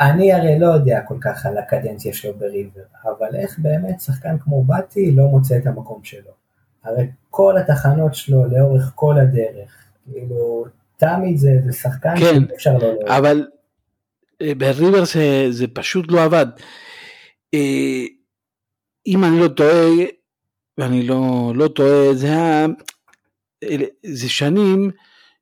אני 0.00 0.32
הרי 0.32 0.58
לא 0.58 0.66
יודע 0.66 1.00
כל 1.00 1.16
כך 1.20 1.46
על 1.46 1.58
הקדנציה 1.58 2.12
שלו 2.12 2.34
בריבר, 2.34 2.80
אבל 3.04 3.36
איך 3.36 3.58
באמת 3.58 4.00
שחקן 4.00 4.38
כמו 4.38 4.64
באטי 4.64 5.12
לא 5.12 5.26
מוצא 5.26 5.56
את 5.56 5.66
המקום 5.66 6.00
שלו? 6.04 6.30
הרי 6.84 7.06
כל 7.30 7.58
התחנות 7.58 8.14
שלו 8.14 8.44
לאורך 8.44 8.92
כל 8.94 9.18
הדרך, 9.18 9.84
כאילו, 10.12 10.64
תמיד 10.96 11.36
זה, 11.36 11.50
זה 11.64 11.72
שחקן 11.72 12.16
כן, 12.16 12.48
שאפשר 12.48 12.78
לא 12.78 12.92
לראות. 12.92 13.08
אבל 13.08 13.46
אה, 14.42 14.52
בריבר 14.54 15.04
זה, 15.04 15.46
זה 15.50 15.66
פשוט 15.72 16.12
לא 16.12 16.24
עבד. 16.24 16.46
אה, 19.06 19.12
אם 19.12 19.24
אני 19.24 19.40
לא 19.40 19.48
טועה, 19.48 19.90
ואני 20.78 21.06
לא, 21.06 21.52
לא 21.54 21.68
טועה, 21.68 22.14
זה 22.14 22.26
היה, 22.26 22.66
זה 24.02 24.28
שנים 24.28 24.90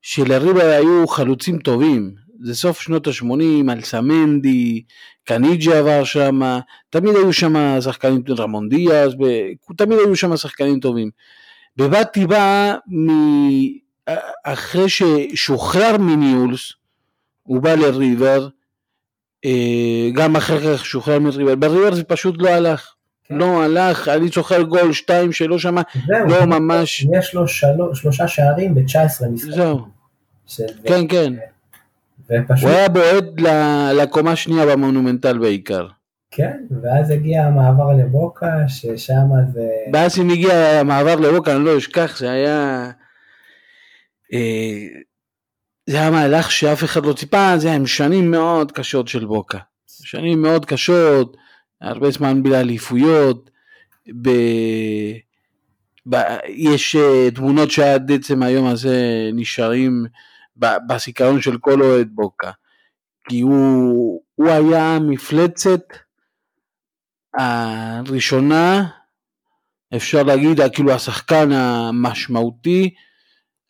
שלריבה 0.03 0.77
היו 0.77 1.09
חלוצים 1.09 1.59
טובים, 1.59 2.15
זה 2.41 2.55
סוף 2.55 2.81
שנות 2.81 3.07
ה-80, 3.07 3.73
אלסמנדי, 3.73 4.83
קניג'י 5.25 5.73
עבר 5.73 6.05
שם, 6.05 6.41
תמיד 6.91 7.17
היו 7.17 7.33
שם 7.33 7.81
שחקנים, 7.81 8.23
רמון 8.39 8.69
דיאז, 8.69 9.15
תמיד 9.77 9.99
היו 9.99 10.17
שם 10.17 10.37
שחקנים 10.37 10.81
טובים. 10.81 11.11
בבתי 11.77 12.27
בא 12.27 12.75
אחרי 14.45 14.89
ששוחרר 14.89 15.97
מניולס, 15.99 16.73
הוא 17.43 17.63
בא 17.63 17.75
לריבר, 17.75 18.49
אה, 19.45 20.11
גם 20.15 20.37
אחר 20.37 20.77
כך 20.77 20.87
שוחרר 20.87 21.19
מריבר, 21.19 21.55
בריבר 21.55 21.95
זה 21.95 22.05
פשוט 22.05 22.35
לא 22.39 22.49
הלך. 22.49 22.94
כן. 23.25 23.35
לא 23.35 23.63
הלך, 23.63 24.09
אני 24.09 24.29
זוכר 24.29 24.63
גול 24.63 24.93
שתיים 24.93 25.33
שלא 25.33 25.59
שמע, 25.59 25.83
לא 26.09 26.45
ממש. 26.45 27.07
יש 27.19 27.35
לו 27.35 27.49
שלוש, 27.49 28.01
שלושה 28.01 28.29
שערים 28.29 28.75
ב-19 28.75 29.29
משחקים. 29.31 29.53
זהו. 29.53 29.81
כן, 30.85 31.09
כן. 31.09 31.33
ופשוט... 32.31 32.63
הוא 32.63 32.71
היה 32.71 32.89
בועד 32.89 33.41
לקומה 33.95 34.33
השנייה 34.33 34.67
במונומנטל 34.67 35.39
בעיקר. 35.39 35.87
כן, 36.31 36.57
ואז 36.83 37.11
הגיע 37.11 37.45
המעבר 37.45 37.93
לבוקה, 37.93 38.69
ששם 38.69 39.27
זה... 39.53 39.69
ואז 39.93 40.19
אם 40.19 40.31
הגיע 40.31 40.55
המעבר 40.55 41.15
לבוקה, 41.15 41.57
אני 41.57 41.65
לא 41.65 41.79
אשכח, 41.79 42.17
זה 42.19 42.31
היה... 42.31 42.91
אה, 44.33 44.87
זה 45.87 46.01
היה 46.01 46.11
מהלך 46.11 46.53
שאף 46.53 46.85
אחד 46.85 47.07
לא 47.07 47.13
ציפה, 47.13 47.59
זה 47.59 47.69
היה 47.69 47.77
עם 47.77 47.87
שנים 47.87 48.31
מאוד 48.31 48.73
קשות 48.73 49.09
של 49.09 49.25
בוקה. 49.25 49.59
שנים 49.87 50.43
מאוד 50.43 50.65
קשות, 50.65 51.37
הרבה 51.85 52.11
זמן 52.11 52.43
בלי 52.43 52.61
אליפויות. 52.61 53.51
ב... 54.23 54.29
ב... 56.11 56.17
יש 56.49 56.97
אה, 56.97 57.31
תמונות 57.31 57.71
שעד 57.71 58.13
עצם 58.13 58.43
היום 58.43 58.67
הזה 58.67 59.31
נשארים 59.33 60.05
בזיכרון 60.57 61.41
של 61.41 61.59
כל 61.59 61.83
אוהד 61.83 62.09
בוקה. 62.13 62.51
כי 63.29 63.41
הוא, 63.41 64.23
הוא 64.35 64.49
היה 64.49 64.99
מפלצת 64.99 65.81
הראשונה, 67.35 68.87
אפשר 69.97 70.23
להגיד, 70.23 70.61
כאילו 70.75 70.93
השחקן 70.93 71.53
המשמעותי 71.53 72.95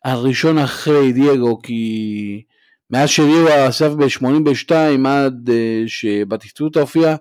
הראשון 0.05 0.57
אחרי 0.57 1.11
דייגו, 1.13 1.61
כי 1.61 2.43
מאז 2.89 3.09
שדייגו 3.09 3.47
אסף 3.69 3.91
ב-82 3.91 4.73
עד 5.07 5.49
אה, 5.49 5.83
שבטיסטות 5.87 6.77
הופיע, 6.77 7.15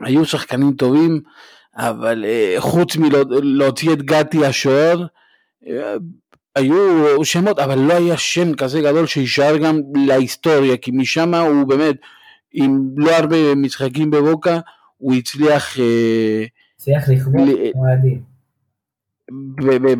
היו 0.00 0.24
שחקנים 0.24 0.72
טובים, 0.72 1.20
אבל 1.76 2.24
אה, 2.24 2.56
חוץ 2.58 2.96
מלהוציא 2.96 3.92
את 3.92 4.02
גתי 4.02 4.46
השוער, 4.46 5.06
אה, 5.68 5.94
היו 6.56 7.24
שמות, 7.24 7.58
אבל 7.58 7.78
לא 7.78 7.94
היה 7.94 8.16
שם 8.16 8.54
כזה 8.54 8.80
גדול 8.80 9.06
שיישאר 9.06 9.56
גם 9.56 9.80
להיסטוריה, 10.06 10.76
כי 10.76 10.90
משם 10.94 11.34
הוא 11.34 11.68
באמת, 11.68 11.96
עם 12.52 12.80
לא 12.96 13.16
הרבה 13.16 13.54
משחקים 13.54 14.10
בבוקה, 14.10 14.58
הוא 14.96 15.14
הצליח... 15.14 15.76
הצליח 16.76 17.08
לכבוד 17.08 17.48
אוהדים. 17.74 18.34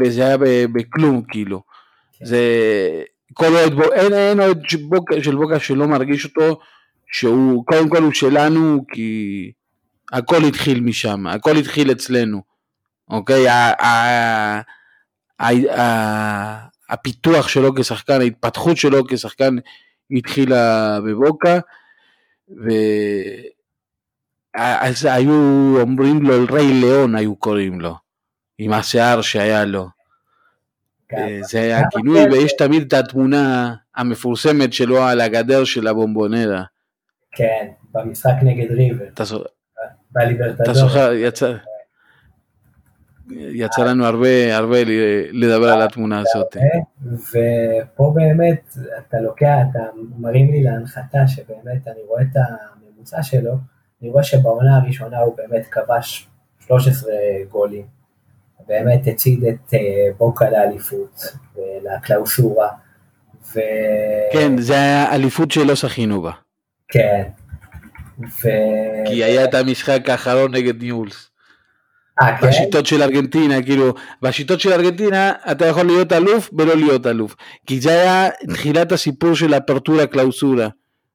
וזה 0.00 0.26
היה 0.26 0.36
בכלום 0.72 1.22
כאילו. 1.28 1.62
כן. 2.18 2.24
זה 2.24 2.40
כל 3.32 3.46
אוהד, 3.46 3.74
בו, 3.74 3.92
אין, 3.92 4.12
אין 4.12 4.40
אוהד 4.40 4.58
בוקה, 4.88 5.22
של 5.22 5.34
בוקה 5.34 5.60
שלא 5.60 5.86
מרגיש 5.86 6.24
אותו, 6.24 6.60
שהוא 7.12 7.66
קודם 7.66 7.88
כל 7.88 8.02
הוא 8.02 8.12
שלנו, 8.12 8.84
כי 8.88 9.52
הכל 10.12 10.44
התחיל 10.48 10.80
משם, 10.80 11.26
הכל 11.26 11.56
התחיל 11.56 11.92
אצלנו, 11.92 12.42
אוקיי? 13.10 13.46
הפיתוח 16.90 17.48
שלו 17.48 17.74
כשחקן, 17.74 18.20
ההתפתחות 18.20 18.76
שלו 18.76 19.06
כשחקן 19.06 19.56
התחילה 20.10 20.98
בבוקה, 21.00 21.58
ואז 24.54 25.04
היו 25.04 25.32
אומרים 25.80 26.22
לו, 26.22 26.44
ריי 26.50 26.72
ליאון 26.80 27.14
היו 27.14 27.36
קוראים 27.36 27.80
לו. 27.80 27.94
עם 28.58 28.72
השיער 28.72 29.22
שהיה 29.22 29.64
לו. 29.64 29.88
כן. 31.08 31.16
אה, 31.16 31.38
זה 31.42 31.60
היה 31.60 31.80
הכינוי, 31.80 32.20
ויש 32.32 32.52
תמיד 32.58 32.82
את 32.82 32.92
התמונה 32.92 33.74
המפורסמת 33.96 34.72
שלו 34.72 35.02
על 35.02 35.20
הגדר 35.20 35.64
של 35.64 35.86
הבומבונרה. 35.86 36.62
כן, 37.32 37.68
במשחק 37.92 38.34
נגד 38.42 38.70
ריבר. 38.70 39.04
אתה 40.62 40.74
זוכר, 40.74 41.12
יצא... 41.12 41.54
יצא 43.30 43.84
לנו 43.84 44.06
הרבה 44.06 44.56
הרבה 44.56 44.76
לדבר 45.32 45.68
על 45.68 45.82
התמונה 45.82 46.20
הזאת. 46.20 46.56
ופה 47.12 48.12
באמת 48.14 48.76
אתה 48.98 49.20
לוקח, 49.20 49.56
אתה 49.70 49.78
מרים 50.18 50.50
לי 50.50 50.62
להנחתה 50.62 51.26
שבאמת 51.26 51.88
אני 51.88 52.00
רואה 52.08 52.22
את 52.22 52.36
הממוצע 52.36 53.22
שלו, 53.22 53.52
אני 54.02 54.10
רואה 54.10 54.24
שבעונה 54.24 54.76
הראשונה 54.76 55.18
הוא 55.18 55.36
באמת 55.36 55.66
כבש 55.70 56.28
13 56.66 57.12
גולים. 57.50 57.86
באמת 58.68 59.06
הצעיד 59.06 59.44
את 59.44 59.74
אה, 59.74 59.80
בוקה 60.18 60.50
לאליפות 60.50 61.22
ולקלאוסורה. 61.56 62.68
ו... 63.54 63.60
כן, 64.32 64.58
זה 64.58 64.74
היה 64.74 65.14
אליפות 65.14 65.50
שלא 65.50 65.74
שחינו 65.74 66.22
בה. 66.22 66.32
כן. 66.88 67.22
ו... 68.24 68.48
כי 69.08 69.24
היה 69.24 69.44
את 69.44 69.54
המשחק 69.54 70.08
האחרון 70.08 70.54
נגד 70.54 70.82
ניולס. 70.82 71.30
אה, 72.22 72.38
כן? 72.38 72.48
בשיטות 72.48 72.86
של 72.86 73.02
ארגנטינה, 73.02 73.62
כאילו, 73.62 73.94
בשיטות 74.22 74.60
של 74.60 74.72
ארגנטינה 74.72 75.32
אתה 75.50 75.66
יכול 75.66 75.86
להיות 75.86 76.12
אלוף 76.12 76.50
ולא 76.58 76.76
להיות 76.76 77.06
אלוף. 77.06 77.36
כי 77.66 77.80
זה 77.80 77.90
היה 77.90 78.28
תחילת 78.54 78.92
הסיפור 78.92 79.34
של 79.34 79.54
אפרטורה 79.54 80.06
קלאוסורה, 80.06 80.68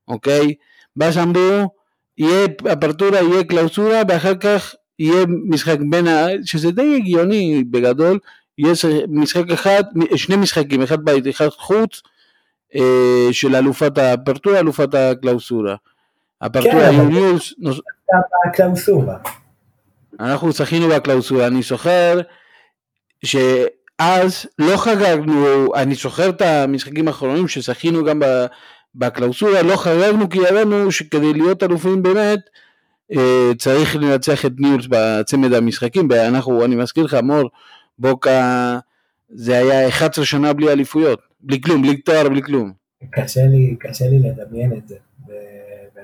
אוקיי? 0.08 0.54
ואז 0.98 1.17
אמרו, 1.17 1.69
יהיה 2.17 2.48
אפרטורה, 2.74 3.22
יהיה 3.22 3.43
קלאוסורה, 3.43 4.02
ואחר 4.08 4.36
כך 4.36 4.76
יהיה 5.00 5.26
משחק 5.50 5.78
בין, 5.89 6.08
ה... 6.08 6.28
שזה 6.45 6.72
די 6.72 6.95
הגיוני 6.95 7.63
בגדול, 7.72 8.19
יש 8.58 8.86
משחק 9.08 9.52
אחד, 9.52 9.84
שני 10.15 10.36
משחקים, 10.36 10.82
אחד 10.82 11.06
בית, 11.06 11.28
אחד 11.28 11.50
חוץ, 11.50 12.02
אה, 12.76 13.28
של 13.32 13.56
אלופת 13.56 13.98
האפרטורה, 13.97 14.60
אלופת 14.60 14.93
הקלאוסורה. 14.93 15.76
כן, 16.63 16.93
ניולס... 16.93 17.53
הקלאוסורה. 18.47 19.17
אנחנו 20.19 20.52
זכינו 20.52 20.88
בקלאוסורה, 20.88 21.47
אני 21.47 21.62
זוכר 21.62 22.21
שאז 23.25 24.45
לא 24.60 24.78
חגגנו, 24.78 25.75
אני 25.75 25.95
זוכר 25.95 26.30
את 26.30 26.41
המשחקים 26.41 27.08
האחרונים 27.08 27.47
שזכינו 27.47 28.06
גם 28.06 28.21
בקלאוסורה, 28.95 29.62
לא 29.62 29.75
חגגנו 29.75 30.30
כי 30.30 30.39
ידענו 30.39 30.91
שכדי 30.91 31.34
להיות 31.34 31.63
אלופים 31.63 32.04
באמת, 32.04 32.39
אה, 33.12 33.52
צריך 33.58 33.95
לנצח 33.95 34.45
את 34.45 34.52
ניולס 34.60 34.86
בצמד 34.89 35.54
המשחקים, 35.54 36.08
ואנחנו, 36.10 36.65
אני 36.65 36.75
מזכיר 36.75 37.04
לך, 37.04 37.17
מור, 37.23 37.49
בוקה, 37.99 38.80
זה 39.30 39.58
היה 39.58 39.88
11 39.88 40.25
שנה 40.25 40.54
בלי 40.54 40.71
אליפויות, 40.71 41.19
בלי 41.41 41.62
כלום, 41.62 41.82
בלי 41.82 41.97
תואר, 41.97 42.30
בלי 42.30 42.41
כלום. 42.41 42.73
קשה 43.12 43.41
לי, 43.45 43.75
קשה 43.80 44.06
לי 44.08 44.19
לדמיין 44.19 44.73
את 44.78 44.88
זה. 44.88 44.95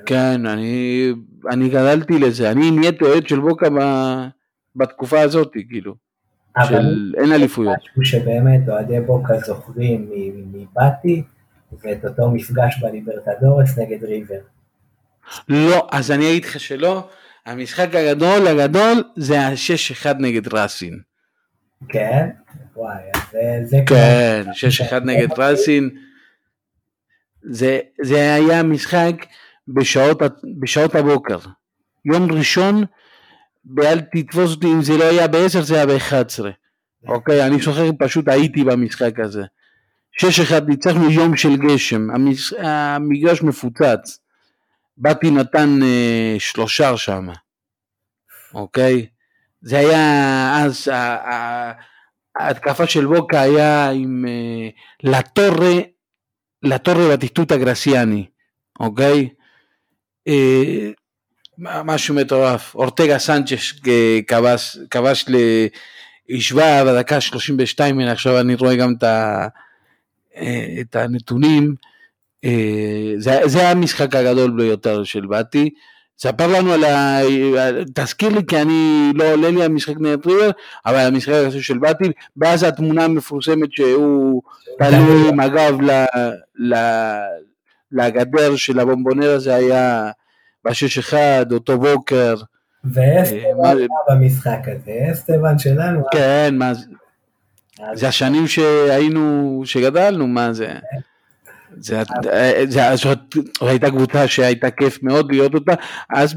כן, 0.06 0.46
אני, 0.46 1.12
אני 1.50 1.70
גדלתי 1.70 2.20
לזה, 2.20 2.52
אני 2.52 2.72
נהייתי 2.72 3.06
אוהד 3.06 3.28
של 3.28 3.40
בוקה 3.40 3.70
ב, 3.70 3.80
בתקופה 4.76 5.22
הזאת, 5.22 5.52
כאילו, 5.70 5.96
של 6.68 7.14
אין 7.18 7.32
אליפויות. 7.32 7.78
משהו 7.98 8.06
שבאמת 8.06 8.70
אוהדי 8.70 9.00
בוקה 9.00 9.38
זוכרים 9.38 10.10
מבאתי, 10.54 11.24
ואת 11.84 12.06
אותו 12.06 12.32
מפגש 12.32 12.80
בליברטדורס 12.82 13.78
נגד 13.78 14.04
ריבר. 14.04 14.40
לא, 15.50 15.88
אז 15.92 16.12
אני 16.12 16.32
אגיד 16.32 16.46
לך 16.46 16.60
שלא, 16.60 17.10
המשחק 17.46 17.96
הגדול 17.96 18.48
הגדול 18.48 19.04
זה 19.16 19.40
ה-6-1 19.40 20.14
נגד 20.20 20.54
ראסין. 20.54 21.00
כן? 21.90 22.30
וואי, 22.76 23.02
זה... 23.64 23.78
כן, 23.88 24.44
6-1 24.92 25.00
נגד 25.06 25.40
ראסין. 25.40 25.90
זה, 27.44 27.80
זה 28.02 28.34
היה 28.34 28.64
משחק 28.64 29.26
בשעות, 29.68 30.22
בשעות 30.60 30.96
הבוקר. 30.96 31.38
יום 32.06 32.32
ראשון, 32.32 32.84
ואל 33.78 34.02
תתפוס 34.02 34.52
אותי 34.52 34.68
אם 34.68 34.82
זה 34.82 34.98
לא 34.98 35.04
היה 35.04 35.28
ב-10 35.28 35.62
זה 35.62 35.76
היה 35.76 35.86
ב-11. 35.86 36.46
אוקיי, 37.08 37.46
אני 37.46 37.62
זוכר 37.62 37.90
פשוט 38.00 38.28
הייתי 38.28 38.64
במשחק 38.64 39.20
הזה. 39.20 39.44
6-1 40.22 40.26
ניצחנו 40.68 41.12
יום 41.12 41.38
של 41.38 41.56
גשם, 41.56 42.08
המגרש 42.60 43.42
מפוצץ. 43.42 44.20
באתי 44.98 45.32
נתן 45.32 45.80
אה, 45.84 46.36
שלושה 46.40 46.98
שם, 46.98 47.28
אוקיי? 48.54 49.08
זה 49.62 49.80
היה 49.80 50.64
אז, 50.64 50.88
ההתקפה 52.40 52.88
של 52.88 53.06
בוקה 53.06 53.42
היה 53.42 53.90
עם 53.90 54.26
אה, 54.28 54.70
לטורה, 55.04 55.74
לטורה 56.64 57.14
בטיטוטה 57.14 57.58
גרסיאני, 57.58 58.26
אוקיי? 58.80 59.30
אה, 60.28 60.92
משהו 61.58 62.16
מטורף, 62.16 62.76
אורטגה 62.76 63.20
סנצ'ש 63.20 63.74
כבש, 64.28 64.78
כבש 64.90 65.26
השווה 66.30 66.86
בדקה 66.86 67.22
32, 67.22 68.00
עכשיו 68.00 68.40
אני 68.40 68.56
רואה 68.56 68.76
גם 68.76 68.94
את, 68.98 69.04
ה, 69.04 69.48
אה, 70.38 70.68
את 70.82 70.96
הנתונים, 70.96 71.76
אה, 72.46 73.14
זה, 73.18 73.40
זה 73.46 73.70
המשחק 73.70 74.16
הגדול 74.16 74.52
ביותר 74.52 75.04
של 75.04 75.26
באטי, 75.26 75.70
ספר 76.20 76.48
לנו 76.48 76.74
על 76.74 76.84
ה... 76.84 77.20
תזכיר 77.94 78.30
לי 78.30 78.46
כי 78.48 78.62
אני 78.62 79.12
לא 79.16 79.32
עולה 79.32 79.50
לי 79.50 79.64
המשחק 79.64 79.94
נגד 80.00 80.28
ריבר, 80.28 80.50
אבל 80.86 80.98
המשחק 80.98 81.34
הזה 81.34 81.64
של 81.64 81.78
באטי, 81.78 82.12
ואז 82.38 82.64
התמונה 82.64 83.04
המפורסמת 83.04 83.72
שהוא 83.72 84.42
תלוי 84.80 85.30
עם 85.30 85.40
הגב 85.40 85.82
ל... 85.82 86.06
ל... 86.56 86.76
לגדר 87.96 88.56
של 88.56 88.80
הבומבונר 88.80 89.32
הזה 89.32 89.56
היה 89.56 90.12
בשש 90.66 90.98
אחד, 90.98 91.46
אותו 91.52 91.80
בוקר. 91.80 92.36
ואסטבן 92.84 93.78
היה 93.78 93.88
במשחק 94.10 94.60
הזה, 94.68 95.12
אסטבן 95.12 95.60
שלנו. 95.60 96.04
כן, 96.12 96.56
מה 96.58 96.74
זה? 96.74 96.86
זה 97.94 98.08
השנים 98.08 98.48
שהיינו, 98.48 99.62
שגדלנו, 99.66 100.28
מה 100.28 100.54
זה? 100.54 100.74
זה, 101.78 102.04
זה, 102.68 102.82
זאת 102.96 103.36
הייתה 103.62 103.90
קבוצה 103.90 104.28
שהייתה 104.28 104.72
כיף 104.72 105.04
מאוד 105.04 105.32
להיות 105.32 105.54
אותה, 105.54 105.74
אז 106.10 106.36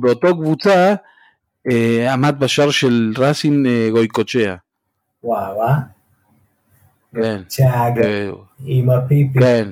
באותו 0.00 0.36
קבוצה 0.36 0.94
אה, 1.70 2.12
עמד 2.12 2.34
בשער 2.38 2.70
של 2.70 3.12
ראסין 3.18 3.66
אה, 3.66 3.88
גויקוצ'יה. 3.90 4.56
וואו, 5.24 5.60
כן. 7.14 7.42
עם 8.64 8.90
הפיפי. 8.90 9.38
כן. 9.40 9.68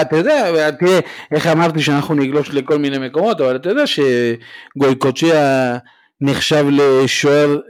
אתה 0.00 0.16
יודע, 0.16 0.70
תראה, 0.70 1.00
איך 1.32 1.46
אמרתי 1.46 1.80
שאנחנו 1.82 2.14
נגלוש 2.14 2.50
לכל 2.50 2.78
מיני 2.78 2.98
מקומות, 2.98 3.40
אבל 3.40 3.56
אתה 3.56 3.68
יודע 3.68 3.82
שגויקוצ'יה 3.86 5.78
נחשב 6.20 6.66
לשוער 6.70 7.60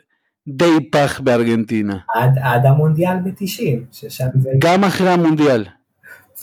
די 0.49 0.91
פח 0.93 1.21
בארגנטינה. 1.21 1.97
עד, 2.15 2.39
עד 2.43 2.67
המונדיאל 2.67 3.17
ב-90, 3.25 3.63
ששם 3.93 4.27
זה... 4.35 4.51
גם 4.59 4.85
אחרי 4.85 5.11
המונדיאל. 5.11 5.65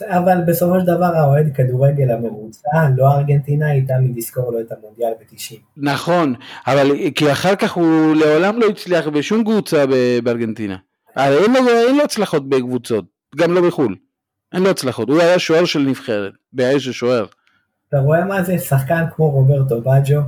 אבל 0.07 0.37
בסופו 0.47 0.79
של 0.79 0.85
דבר 0.85 1.05
האוהד 1.15 1.51
כדורגל 1.55 2.11
הממוצע, 2.11 2.69
לא 2.97 3.11
ארגנטינאי, 3.11 3.81
תמיד 3.81 4.17
יזכור 4.17 4.51
לו 4.51 4.59
את 4.59 4.71
המונדיאל 4.71 5.11
ב-90. 5.19 5.55
נכון, 5.77 6.33
אבל 6.67 6.91
כי 7.15 7.31
אחר 7.31 7.55
כך 7.55 7.71
הוא 7.71 8.15
לעולם 8.15 8.59
לא 8.59 8.65
הצליח 8.65 9.07
בשום 9.07 9.43
קבוצה 9.43 9.85
בארגנטינה. 10.23 10.75
אין 11.17 11.53
לו, 11.53 11.69
אין 11.87 11.97
לו 11.97 12.03
הצלחות 12.03 12.49
בקבוצות, 12.49 13.05
גם 13.35 13.53
לא 13.53 13.67
בחו"ל. 13.67 13.95
אין 14.53 14.63
לו 14.63 14.69
הצלחות, 14.69 15.09
הוא 15.09 15.21
היה 15.21 15.39
שוער 15.39 15.65
של 15.65 15.79
נבחרת, 15.79 16.33
באיזה 16.53 16.93
שוער. 16.93 17.25
אתה 17.89 17.99
רואה 17.99 18.25
מה 18.25 18.43
זה 18.43 18.59
שחקן 18.59 19.03
כמו 19.15 19.29
רוברטו 19.29 19.81
בג'ו? 19.81 20.19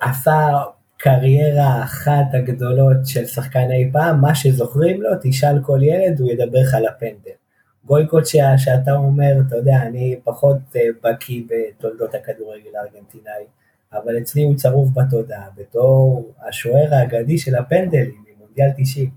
עשה 0.00 0.48
קריירה 0.96 1.82
אחת 1.82 2.26
הגדולות 2.32 2.96
של 3.04 3.26
שחקן 3.26 3.70
אי 3.70 3.90
פעם, 3.92 4.20
מה 4.20 4.34
שזוכרים 4.34 5.02
לו, 5.02 5.10
תשאל 5.22 5.62
כל 5.62 5.78
ילד, 5.82 6.20
הוא 6.20 6.30
ידבר 6.30 6.58
לך 6.60 6.74
על 6.74 6.86
הפנדל. 6.86 7.38
גויקות 7.84 8.26
שה, 8.26 8.58
שאתה 8.58 8.92
אומר, 8.92 9.32
אתה 9.48 9.56
יודע, 9.56 9.82
אני 9.82 10.16
פחות 10.24 10.56
uh, 10.72 10.78
בקיא 11.04 11.42
בתולדות 11.48 12.14
הכדורגל 12.14 12.70
הארגנטינאי, 12.74 13.44
אבל 13.92 14.18
אצלי 14.18 14.42
הוא 14.42 14.56
צרוף 14.56 14.88
בתודעה, 14.94 15.44
בתור 15.56 16.32
השוער 16.48 16.94
האגדי 16.94 17.38
של 17.38 17.54
הפנדלים 17.54 18.24
ממונדיאל 18.36 18.68
90, 18.76 19.10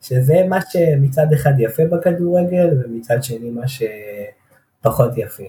שזה 0.00 0.46
מה 0.48 0.58
שמצד 0.70 1.32
אחד 1.32 1.52
יפה 1.58 1.82
בכדורגל, 1.84 2.68
ומצד 2.84 3.22
שני 3.22 3.50
מה 3.50 3.64
שפחות 3.68 5.12
יפה. 5.16 5.44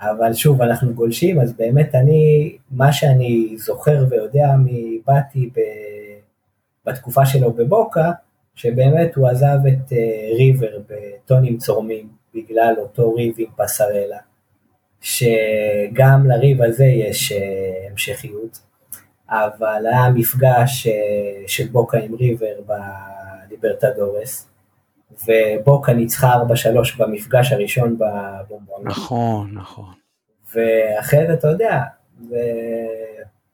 אבל 0.00 0.34
שוב, 0.34 0.62
אנחנו 0.62 0.94
גולשים, 0.94 1.40
אז 1.40 1.52
באמת 1.52 1.94
אני, 1.94 2.56
מה 2.70 2.92
שאני 2.92 3.54
זוכר 3.58 4.04
ויודע 4.10 4.48
מבאתי 4.64 5.50
בתקופה 6.86 7.26
שלו 7.26 7.52
בבוקה, 7.52 8.10
שבאמת 8.54 9.14
הוא 9.14 9.28
עזב 9.28 9.58
את 9.68 9.92
uh, 9.92 10.36
ריבר 10.36 10.78
בטונים 10.88 11.58
צורמים 11.58 12.08
בגלל 12.34 12.74
אותו 12.78 13.14
ריב 13.14 13.34
עם 13.38 13.50
פסרלה, 13.56 14.18
שגם 15.00 16.26
לריב 16.26 16.62
הזה 16.62 16.84
יש 16.84 17.32
uh, 17.32 17.90
המשכיות, 17.90 18.58
אבל 19.28 19.86
היה 19.86 20.10
מפגש 20.14 20.86
uh, 20.86 20.90
של 21.46 21.66
בוקה 21.68 21.98
עם 21.98 22.14
ריבר 22.14 22.54
בליברטדורס, 23.60 24.48
ובוקה 25.26 25.92
ניצחה 25.92 26.34
4-3 26.34 26.38
במפגש 26.98 27.52
הראשון 27.52 27.98
בבומבון. 27.98 28.82
נכון, 28.84 29.50
נכון. 29.54 29.94
ואחרי 30.54 31.26
זה 31.26 31.34
אתה 31.34 31.48
יודע, 31.48 31.82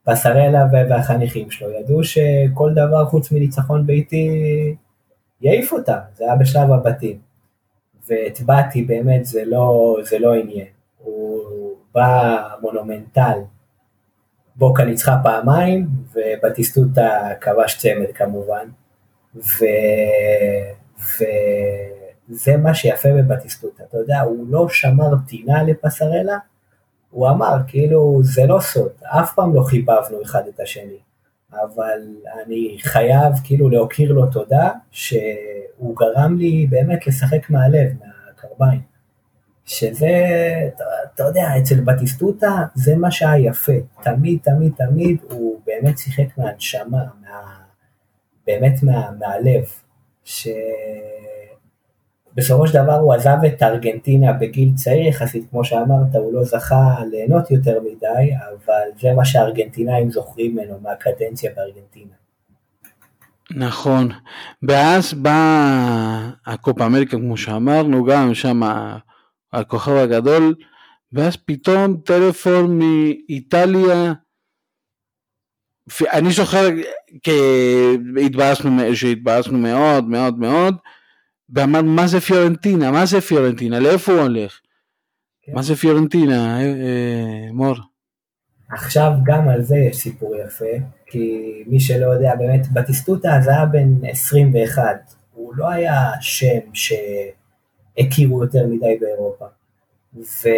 פסרלה 0.04 0.64
והחניכים 0.72 1.50
שלו 1.50 1.70
ידעו 1.70 2.04
שכל 2.04 2.72
דבר 2.74 3.06
חוץ 3.06 3.32
מניצחון 3.32 3.86
ביתי 3.86 4.28
יעיף 5.40 5.72
אותה, 5.72 5.98
זה 6.14 6.24
היה 6.24 6.36
בשלב 6.36 6.72
הבתים. 6.72 7.18
ואת 8.08 8.40
באתי 8.40 8.82
באמת 8.82 9.24
זה 9.24 9.44
לא, 9.44 9.96
זה 10.02 10.18
לא 10.18 10.34
עניין, 10.34 10.66
הוא 10.98 11.42
בא 11.94 12.42
מונומנטל, 12.60 13.38
בוקה 14.56 14.84
ניצחה 14.84 15.16
פעמיים, 15.22 15.86
ובטיסטוטה 16.12 17.28
כבש 17.40 17.78
צמד 17.78 18.12
כמובן, 18.14 18.68
וזה 22.30 22.56
מה 22.56 22.74
שיפה 22.74 23.08
בבטיסטוטה, 23.12 23.84
אתה 23.88 23.96
יודע, 23.96 24.20
הוא 24.20 24.46
לא 24.48 24.68
שמר 24.68 25.14
טינה 25.28 25.62
לפסרלה, 25.62 26.38
הוא 27.10 27.28
אמר, 27.28 27.56
כאילו, 27.66 28.20
זה 28.22 28.46
לא 28.46 28.60
סוד, 28.60 28.92
אף 29.02 29.34
פעם 29.34 29.54
לא 29.54 29.62
חיבבנו 29.62 30.22
אחד 30.22 30.42
את 30.54 30.60
השני. 30.60 30.98
אבל 31.52 32.00
אני 32.44 32.76
חייב 32.80 33.32
כאילו 33.44 33.68
להוקיר 33.68 34.12
לו 34.12 34.26
תודה 34.26 34.70
שהוא 34.90 35.96
גרם 35.96 36.36
לי 36.38 36.66
באמת 36.70 37.06
לשחק 37.06 37.50
מהלב, 37.50 37.90
מהקרביים. 38.00 38.80
שזה, 39.64 40.08
אתה, 40.74 40.84
אתה 41.14 41.22
יודע, 41.22 41.48
אצל 41.58 41.80
בטיסטוטה 41.80 42.64
זה 42.74 42.96
מה 42.96 43.10
שהיה 43.10 43.50
יפה, 43.50 43.72
תמיד 44.02 44.38
תמיד 44.42 44.72
תמיד 44.76 45.18
הוא 45.30 45.60
באמת 45.66 45.98
שיחק 45.98 46.38
מהנשמה, 46.38 47.04
מה, 47.20 47.59
באמת 48.50 48.82
מה, 48.82 49.10
מהלב, 49.18 49.64
ש... 50.24 50.48
בסופו 52.34 52.66
של 52.66 52.82
דבר 52.82 52.94
הוא 52.94 53.14
עזב 53.14 53.36
את 53.46 53.62
ארגנטינה 53.62 54.32
בגיל 54.32 54.72
צעיר 54.74 55.06
יחסית, 55.06 55.50
כמו 55.50 55.64
שאמרת, 55.64 56.14
הוא 56.14 56.32
לא 56.32 56.44
זכה 56.44 56.94
ליהנות 57.10 57.50
יותר 57.50 57.80
מדי, 57.80 58.30
אבל 58.48 59.00
זה 59.00 59.12
מה 59.12 59.24
שהארגנטינאים 59.24 60.10
זוכרים 60.10 60.52
ממנו 60.54 60.78
מהקדנציה 60.82 61.50
בארגנטינה. 61.56 62.12
נכון, 63.50 64.08
ואז 64.62 65.14
בא 65.14 66.30
הקופה 66.46 66.86
אמריקה 66.86 67.16
כמו 67.16 67.36
שאמרנו, 67.36 68.04
גם 68.04 68.34
שם 68.34 68.60
הכוכב 69.52 69.92
הגדול, 69.92 70.54
ואז 71.12 71.36
פתאום 71.36 71.96
טלפון 72.04 72.78
מאיטליה, 72.78 74.12
אני 76.12 76.30
זוכר 76.30 76.68
שהתבאסנו 78.94 79.58
מאוד 79.58 80.08
מאוד 80.08 80.38
מאוד, 80.38 80.74
ואמר 81.54 81.82
מה 81.82 82.06
זה 82.06 82.20
פיורנטינה, 82.20 82.90
מה 82.90 83.06
זה 83.06 83.20
פיורנטינה, 83.20 83.80
לאיפה 83.80 84.12
הוא 84.12 84.20
הולך? 84.20 84.60
כן. 85.42 85.52
מה 85.54 85.62
זה 85.62 85.76
פיורנטינה, 85.76 86.60
אה, 86.60 86.64
אה, 86.64 87.52
מור? 87.52 87.74
עכשיו 88.72 89.12
גם 89.24 89.48
על 89.48 89.62
זה 89.62 89.76
יש 89.76 89.96
סיפור 89.96 90.36
יפה, 90.36 90.84
כי 91.06 91.42
מי 91.66 91.80
שלא 91.80 92.06
יודע, 92.06 92.34
באמת 92.34 92.72
בטיסטוטה 92.72 93.36
אז 93.36 93.48
היה 93.48 93.66
בן 93.66 94.04
21, 94.04 94.84
הוא 95.34 95.52
לא 95.56 95.70
היה 95.70 96.10
שם 96.20 96.60
שהכירו 96.72 98.42
יותר 98.42 98.66
מדי 98.66 98.98
באירופה, 99.00 99.46
וזה 100.14 100.50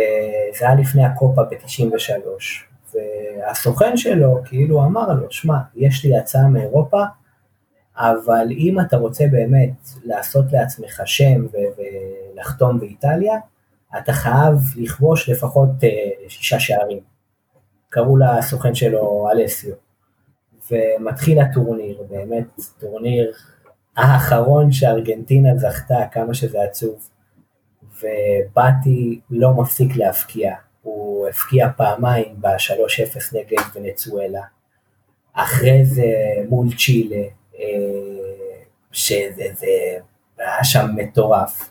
היה 0.66 0.74
לפני 0.74 1.04
הקופה 1.04 1.42
ב-93, 1.42 2.71
והסוכן 2.94 3.96
שלו 3.96 4.38
כאילו 4.44 4.84
אמר 4.84 5.12
לו, 5.12 5.26
שמע, 5.30 5.58
יש 5.74 6.04
לי 6.04 6.16
הצעה 6.18 6.48
מאירופה, 6.48 7.02
אבל 7.96 8.46
אם 8.50 8.80
אתה 8.80 8.96
רוצה 8.96 9.24
באמת 9.30 9.88
לעשות 10.04 10.44
לעצמך 10.52 11.02
שם 11.04 11.46
ולחתום 12.34 12.80
באיטליה, 12.80 13.34
אתה 13.98 14.12
חייב 14.12 14.54
לכבוש 14.76 15.28
לפחות 15.28 15.68
uh, 15.80 16.30
שישה 16.30 16.60
שערים. 16.60 17.00
קראו 17.88 18.16
לסוכן 18.16 18.74
שלו 18.74 19.28
אלסיו. 19.32 19.74
ומתחיל 20.70 21.40
הטורניר, 21.40 22.02
באמת 22.10 22.60
טורניר 22.80 23.32
האחרון 23.96 24.72
שארגנטינה 24.72 25.56
זכתה, 25.56 25.98
כמה 26.12 26.34
שזה 26.34 26.62
עצוב. 26.62 27.08
ובאתי 27.98 29.20
לא 29.30 29.54
מפסיק 29.54 29.96
להפקיע, 29.96 30.54
הוא 30.82 31.28
הפקיע 31.28 31.68
פעמיים 31.76 32.34
ב-3-0 32.40 33.18
נגד 33.32 33.62
ונצואלה. 33.74 34.42
אחרי 35.32 35.84
זה 35.84 36.12
מול 36.48 36.66
צ'ילה, 36.76 37.26
שזה 38.92 39.44
זה, 39.58 39.66
היה 40.38 40.64
שם 40.64 40.86
מטורף. 40.96 41.70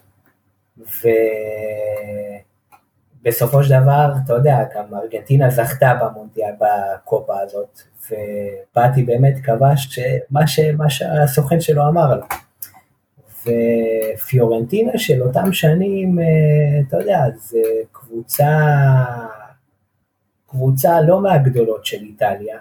ובסופו 3.21 3.63
של 3.63 3.81
דבר, 3.81 4.13
אתה 4.25 4.33
יודע, 4.33 4.57
גם 4.75 4.95
ארגנטינה 4.95 5.49
זכתה 5.49 5.93
במונדיאל, 6.01 6.53
בקופה 6.59 7.39
הזאת, 7.39 7.79
ובאתי 8.11 9.03
באמת 9.03 9.35
כבש 9.43 9.99
מה 10.77 10.89
שהסוכן 10.89 11.61
שלו 11.61 11.87
אמר 11.87 12.15
לו. 12.15 12.25
ופיורנטינה 13.41 14.91
של 14.97 15.23
אותם 15.23 15.53
שנים, 15.53 16.19
אתה 16.87 16.97
יודע, 16.97 17.19
זה 17.37 17.61
קבוצה, 17.91 18.57
קבוצה 20.47 21.01
לא 21.01 21.21
מהגדולות 21.21 21.85
של 21.85 21.97
איטליה, 22.01 22.57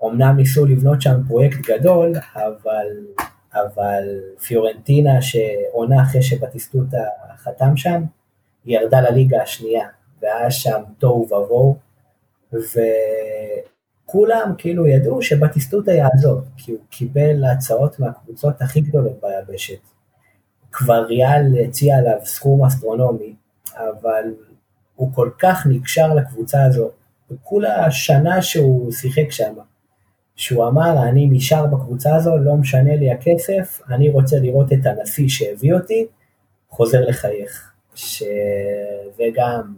ואומנם 0.00 0.36
ניסו 0.36 0.66
לבנות 0.66 1.02
שם 1.02 1.20
פרויקט 1.28 1.58
גדול, 1.66 2.12
אבל, 2.34 2.86
אבל 3.54 4.20
פיורנטינה 4.46 5.22
שעונה 5.22 6.02
אחרי 6.02 6.22
שבטיסטוטה 6.22 7.02
חתם 7.36 7.76
שם, 7.76 8.02
ירדה 8.64 9.00
לליגה 9.00 9.42
השנייה, 9.42 9.86
והיה 10.22 10.50
שם 10.50 10.82
תוהו 10.98 11.26
ובוהו, 11.26 11.76
וכולם 14.12 14.52
כאילו 14.58 14.86
ידעו 14.86 15.22
שבטיסטוטה 15.22 15.92
יעזוב, 15.92 16.44
כי 16.56 16.72
הוא 16.72 16.80
קיבל 16.90 17.44
הצעות 17.44 18.00
מהקבוצות 18.00 18.62
הכי 18.62 18.80
גדולות 18.80 19.20
ביבשת. 19.22 19.78
כבר 20.72 21.04
ריאל 21.04 21.54
הציע 21.64 21.96
עליו 21.96 22.18
סכום 22.24 22.64
אסטרונומי, 22.64 23.34
אבל 23.76 24.24
הוא 24.94 25.14
כל 25.14 25.30
כך 25.38 25.66
נקשר 25.66 26.14
לקבוצה 26.14 26.64
הזו, 26.64 26.90
וכולה 27.30 27.90
שנה 27.90 28.42
שהוא 28.42 28.92
שיחק 28.92 29.30
שם, 29.30 29.54
שהוא 30.36 30.68
אמר, 30.68 31.08
אני 31.08 31.28
נשאר 31.30 31.66
בקבוצה 31.66 32.14
הזו, 32.16 32.36
לא 32.38 32.56
משנה 32.56 32.96
לי 32.96 33.10
הכסף, 33.10 33.80
אני 33.90 34.10
רוצה 34.10 34.36
לראות 34.38 34.72
את 34.72 34.86
הנשיא 34.86 35.28
שהביא 35.28 35.74
אותי, 35.74 36.06
חוזר 36.68 37.00
לחייך. 37.00 37.72
שזה 37.94 39.24
גם, 39.34 39.74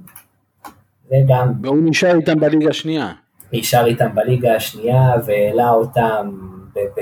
זה 1.09 1.17
גם... 1.29 1.53
והוא 1.63 1.79
נשאר 1.85 2.17
איתם 2.17 2.41
בליגה 2.41 2.71
השנייה. 2.71 3.13
נשאר 3.59 3.87
איתם 3.87 4.15
בליגה 4.15 4.55
השנייה 4.55 5.15
והעלה 5.27 5.71
אותם 5.71 6.31
ב... 6.75 6.79
ב... 6.79 7.01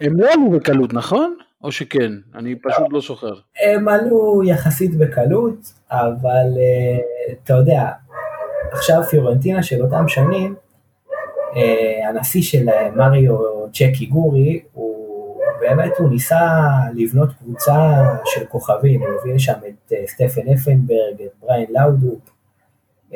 הם 0.00 0.20
לא 0.20 0.32
עלו 0.32 0.50
בקלות, 0.50 0.92
נכון? 0.92 1.36
או 1.64 1.72
שכן? 1.72 2.12
אני 2.34 2.54
פשוט 2.54 2.86
לא 2.90 3.00
זוכר. 3.00 3.34
הם 3.64 3.88
עלו 3.88 4.42
יחסית 4.44 4.94
בקלות, 4.94 5.72
אבל 5.90 6.46
uh, 6.54 7.32
אתה 7.44 7.54
יודע, 7.54 7.88
עכשיו 8.72 9.02
פיורנטינה 9.02 9.62
של 9.62 9.82
אותם 9.82 10.08
שנים, 10.08 10.54
uh, 11.52 11.56
הנשיא 12.08 12.42
של 12.42 12.66
מריו 12.96 13.36
צ'קי 13.72 14.06
גורי, 14.06 14.62
הוא 14.72 15.40
באמת, 15.60 15.92
הוא 15.98 16.10
ניסה 16.10 16.60
לבנות 16.94 17.28
קבוצה 17.38 18.04
של 18.24 18.44
כוכבים, 18.44 19.00
הוא 19.00 19.08
הביא 19.20 19.34
לשם 19.34 19.52
את 19.68 19.92
סטפן 20.06 20.52
אפנברג, 20.52 21.22
את 21.24 21.30
בריין 21.40 21.66
לאודופ, 21.70 22.30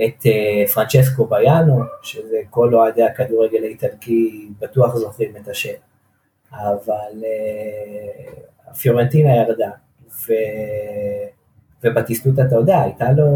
את 0.05 0.27
פרנצ'סקו 0.75 1.27
ביאנו, 1.27 1.83
שזה 2.03 2.37
כל 2.51 2.75
אוהדי 2.75 3.03
הכדורגל 3.03 3.65
האיטלקי 3.65 4.49
בטוח 4.61 4.97
זוכרים 4.97 5.37
את 5.37 5.49
השם. 5.49 5.75
אבל 6.53 7.23
uh, 7.23 8.75
פיורנטינה 8.75 9.37
ירדה, 9.37 9.71
ו... 10.27 10.33
ובטיסטות 11.85 12.35
אתה 12.39 12.55
יודע, 12.55 12.81
הייתה 12.81 13.13
לו 13.13 13.27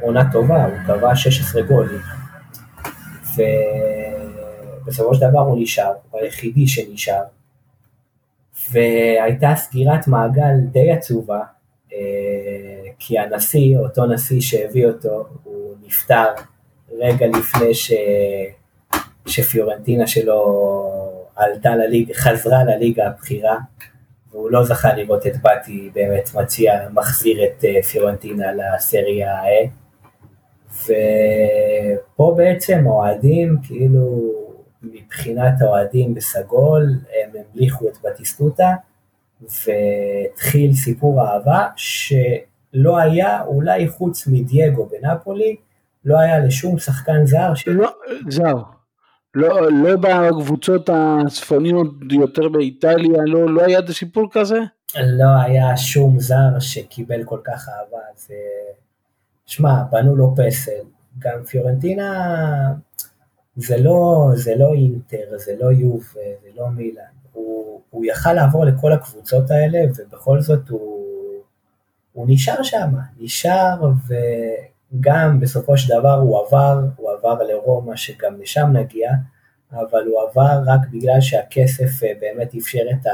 עונה 0.00 0.32
טובה, 0.32 0.64
הוא 0.64 0.74
קבע 0.86 1.16
16 1.16 1.62
גולים, 1.62 2.00
ובסופו 4.82 5.14
של 5.14 5.30
דבר 5.30 5.40
הוא 5.40 5.62
נשאר, 5.62 5.92
הוא 6.10 6.20
היחידי 6.20 6.66
שנשאר, 6.66 7.22
והייתה 8.70 9.52
סגירת 9.56 10.08
מעגל 10.08 10.54
די 10.72 10.92
עצובה, 10.92 11.40
uh, 11.88 11.92
כי 12.98 13.18
הנשיא, 13.18 13.78
אותו 13.78 14.06
נשיא 14.06 14.40
שהביא 14.40 14.86
אותו, 14.86 15.26
נפטר 15.86 16.26
רגע 16.98 17.26
לפני 17.26 17.74
ש... 17.74 17.92
שפיורנטינה 19.26 20.06
שלו 20.06 20.38
עלתה 21.36 21.76
לליגה, 21.76 22.14
חזרה 22.14 22.64
לליגה 22.64 23.06
הבכירה, 23.06 23.58
והוא 24.30 24.50
לא 24.50 24.64
זכה 24.64 24.94
לראות 24.94 25.26
את 25.26 25.36
באטי 25.42 25.90
באמת 25.94 26.30
מציע, 26.34 26.88
מחזיר 26.92 27.44
את 27.44 27.64
אה, 27.64 27.82
פיורנטינה 27.82 28.46
לסריה 28.52 29.34
ה 29.34 29.44
ופה 30.84 32.34
בעצם 32.36 32.84
האוהדים, 32.86 33.56
כאילו 33.66 34.32
מבחינת 34.82 35.62
האוהדים 35.62 36.14
בסגול, 36.14 36.82
הם 37.22 37.30
המליכו 37.54 37.88
את 37.88 37.96
בטיסטוטה, 38.04 38.74
והתחיל 39.42 40.74
סיפור 40.74 41.20
אהבה 41.20 41.66
שלא 42.72 42.98
היה, 42.98 43.42
אולי 43.42 43.88
חוץ 43.88 44.26
מדייגו 44.26 44.88
בנפולי, 44.88 45.56
לא 46.04 46.18
היה 46.18 46.38
לשום 46.38 46.78
שחקן 46.78 47.26
זר 47.26 47.54
ש... 47.54 47.68
לא, 47.68 47.90
זר. 48.28 48.54
לא, 49.34 49.72
לא 49.72 49.96
בקבוצות 49.96 50.90
הצפוניות 50.92 51.94
יותר 52.10 52.48
באיטליה, 52.48 53.22
לא, 53.26 53.54
לא 53.54 53.64
היה 53.64 53.78
את 53.78 53.88
הסיפור 53.88 54.28
כזה? 54.32 54.58
לא 54.96 55.42
היה 55.44 55.76
שום 55.76 56.20
זר 56.20 56.58
שקיבל 56.60 57.24
כל 57.24 57.38
כך 57.44 57.68
אהבה, 57.68 58.02
זה... 58.16 58.34
שמע, 59.46 59.82
בנו 59.90 60.16
לו 60.16 60.34
פסל. 60.36 60.82
גם 61.18 61.44
פיורנטינה 61.44 62.32
זה 63.56 63.76
לא, 63.82 64.30
זה 64.34 64.54
לא 64.56 64.74
אינטר, 64.74 65.36
זה 65.36 65.52
לא 65.60 65.72
יוב, 65.72 66.02
זה 66.14 66.48
לא 66.56 66.68
מילאן. 66.68 67.04
הוא, 67.32 67.80
הוא 67.90 68.04
יכל 68.04 68.32
לעבור 68.32 68.64
לכל 68.64 68.92
הקבוצות 68.92 69.50
האלה, 69.50 69.78
ובכל 69.96 70.40
זאת 70.40 70.68
הוא, 70.68 71.01
הוא 72.12 72.26
נשאר 72.28 72.62
שם, 72.62 72.88
נשאר, 73.20 73.90
וגם 74.94 75.40
בסופו 75.40 75.76
של 75.76 75.98
דבר 75.98 76.14
הוא 76.14 76.46
עבר, 76.46 76.80
הוא 76.96 77.10
עבר 77.10 77.42
לרומא, 77.42 77.96
שגם 77.96 78.40
לשם 78.40 78.68
נגיע, 78.72 79.10
אבל 79.72 80.06
הוא 80.06 80.20
עבר 80.20 80.62
רק 80.66 80.80
בגלל 80.92 81.20
שהכסף 81.20 82.04
אה, 82.04 82.12
באמת 82.20 82.54
אפשר 82.54 82.82
את 82.90 83.06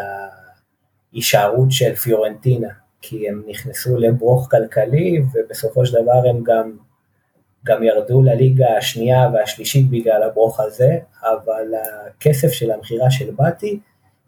ההישארות 1.12 1.72
של 1.72 1.94
פיורנטינה, 1.94 2.68
כי 3.00 3.28
הם 3.28 3.42
נכנסו 3.46 3.96
לברוך 3.96 4.48
כלכלי, 4.50 5.22
ובסופו 5.34 5.86
של 5.86 6.02
דבר 6.02 6.28
הם 6.30 6.42
גם, 6.42 6.76
גם 7.64 7.82
ירדו 7.82 8.22
לליגה 8.22 8.76
השנייה 8.76 9.28
והשלישית 9.32 9.90
בגלל 9.90 10.22
הברוך 10.22 10.60
הזה, 10.60 10.98
אבל 11.22 11.72
הכסף 12.06 12.48
של 12.48 12.70
המכירה 12.70 13.10
של 13.10 13.30
באטי 13.30 13.80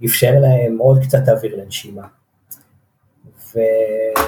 אפשר 0.04 0.32
להם 0.40 0.78
עוד 0.78 0.98
קצת 1.02 1.28
אוויר 1.28 1.56
לנשימה. 1.56 2.19
ו... 3.26 3.58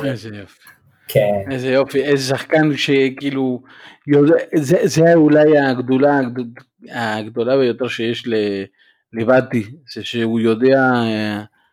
איזה 0.05 0.29
יופי. 0.37 0.69
כן. 1.09 1.51
איזה 1.51 1.69
יופי, 1.69 2.03
איזה 2.05 2.25
שחקן 2.25 2.77
שכאילו, 2.77 3.63
זה, 4.55 4.77
זה 4.85 5.15
אולי 5.15 5.59
הגדולה 5.59 6.21
הגדולה 6.91 7.57
ביותר 7.57 7.89
שיש 7.89 8.29
לבאדי, 9.13 9.63
זה 9.95 10.05
שהוא 10.05 10.41
יודע, 10.41 10.93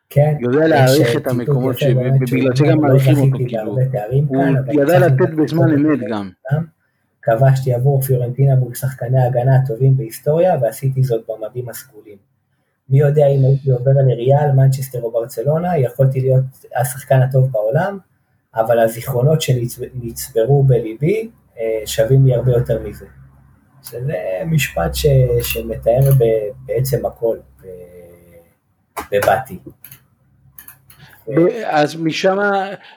כן, 0.10 0.34
יודע 0.40 0.68
להעריך 0.68 1.16
את 1.18 1.28
המקומות 1.28 1.80
שבגלל 1.80 2.56
זה 2.56 2.66
גם 2.66 2.82
מעריכים 2.82 3.18
אותו, 3.18 3.38
כאילו, 3.48 3.78
הוא 4.28 4.82
ידע 4.82 5.00
לתת 5.00 5.34
בזמן 5.38 5.74
אמת 5.74 6.00
גם. 6.10 6.30
כבשתי 7.22 7.74
עבור 7.74 8.02
פיורנטינה 8.02 8.56
מול 8.56 8.74
שחקני 8.74 9.20
ההגנה 9.20 9.56
הטובים 9.56 9.98
בהיסטוריה 9.98 10.56
ועשיתי 10.62 11.04
זאת 11.04 11.26
במדים 11.30 11.70
הסגולים. 11.70 12.18
מי 12.90 13.00
יודע 13.00 13.28
אם 13.28 13.46
הייתי 13.46 13.72
עובר 13.72 13.92
לריאל, 14.08 14.52
מנצ'סטר 14.56 15.02
או 15.02 15.12
ברצלונה, 15.12 15.78
יכולתי 15.78 16.22
להיות 16.22 16.44
השחקן 16.82 17.22
הטוב 17.22 17.52
בעולם, 17.52 17.98
אבל 18.56 18.80
הזיכרונות 18.80 19.42
שנצברו 19.42 20.64
בליבי 20.64 21.30
אה, 21.60 21.82
שווים 21.86 22.26
לי 22.26 22.36
הרבה 22.36 22.52
יותר 22.52 22.80
מזה. 22.84 23.06
שזה 23.84 24.18
משפט 24.46 24.96
ש, 24.96 25.06
שמתאר 25.42 26.12
ב, 26.20 26.24
בעצם 26.66 27.06
הכל 27.06 27.38
בבאתי. 29.12 29.60
אז 31.66 31.96
משם 31.96 32.38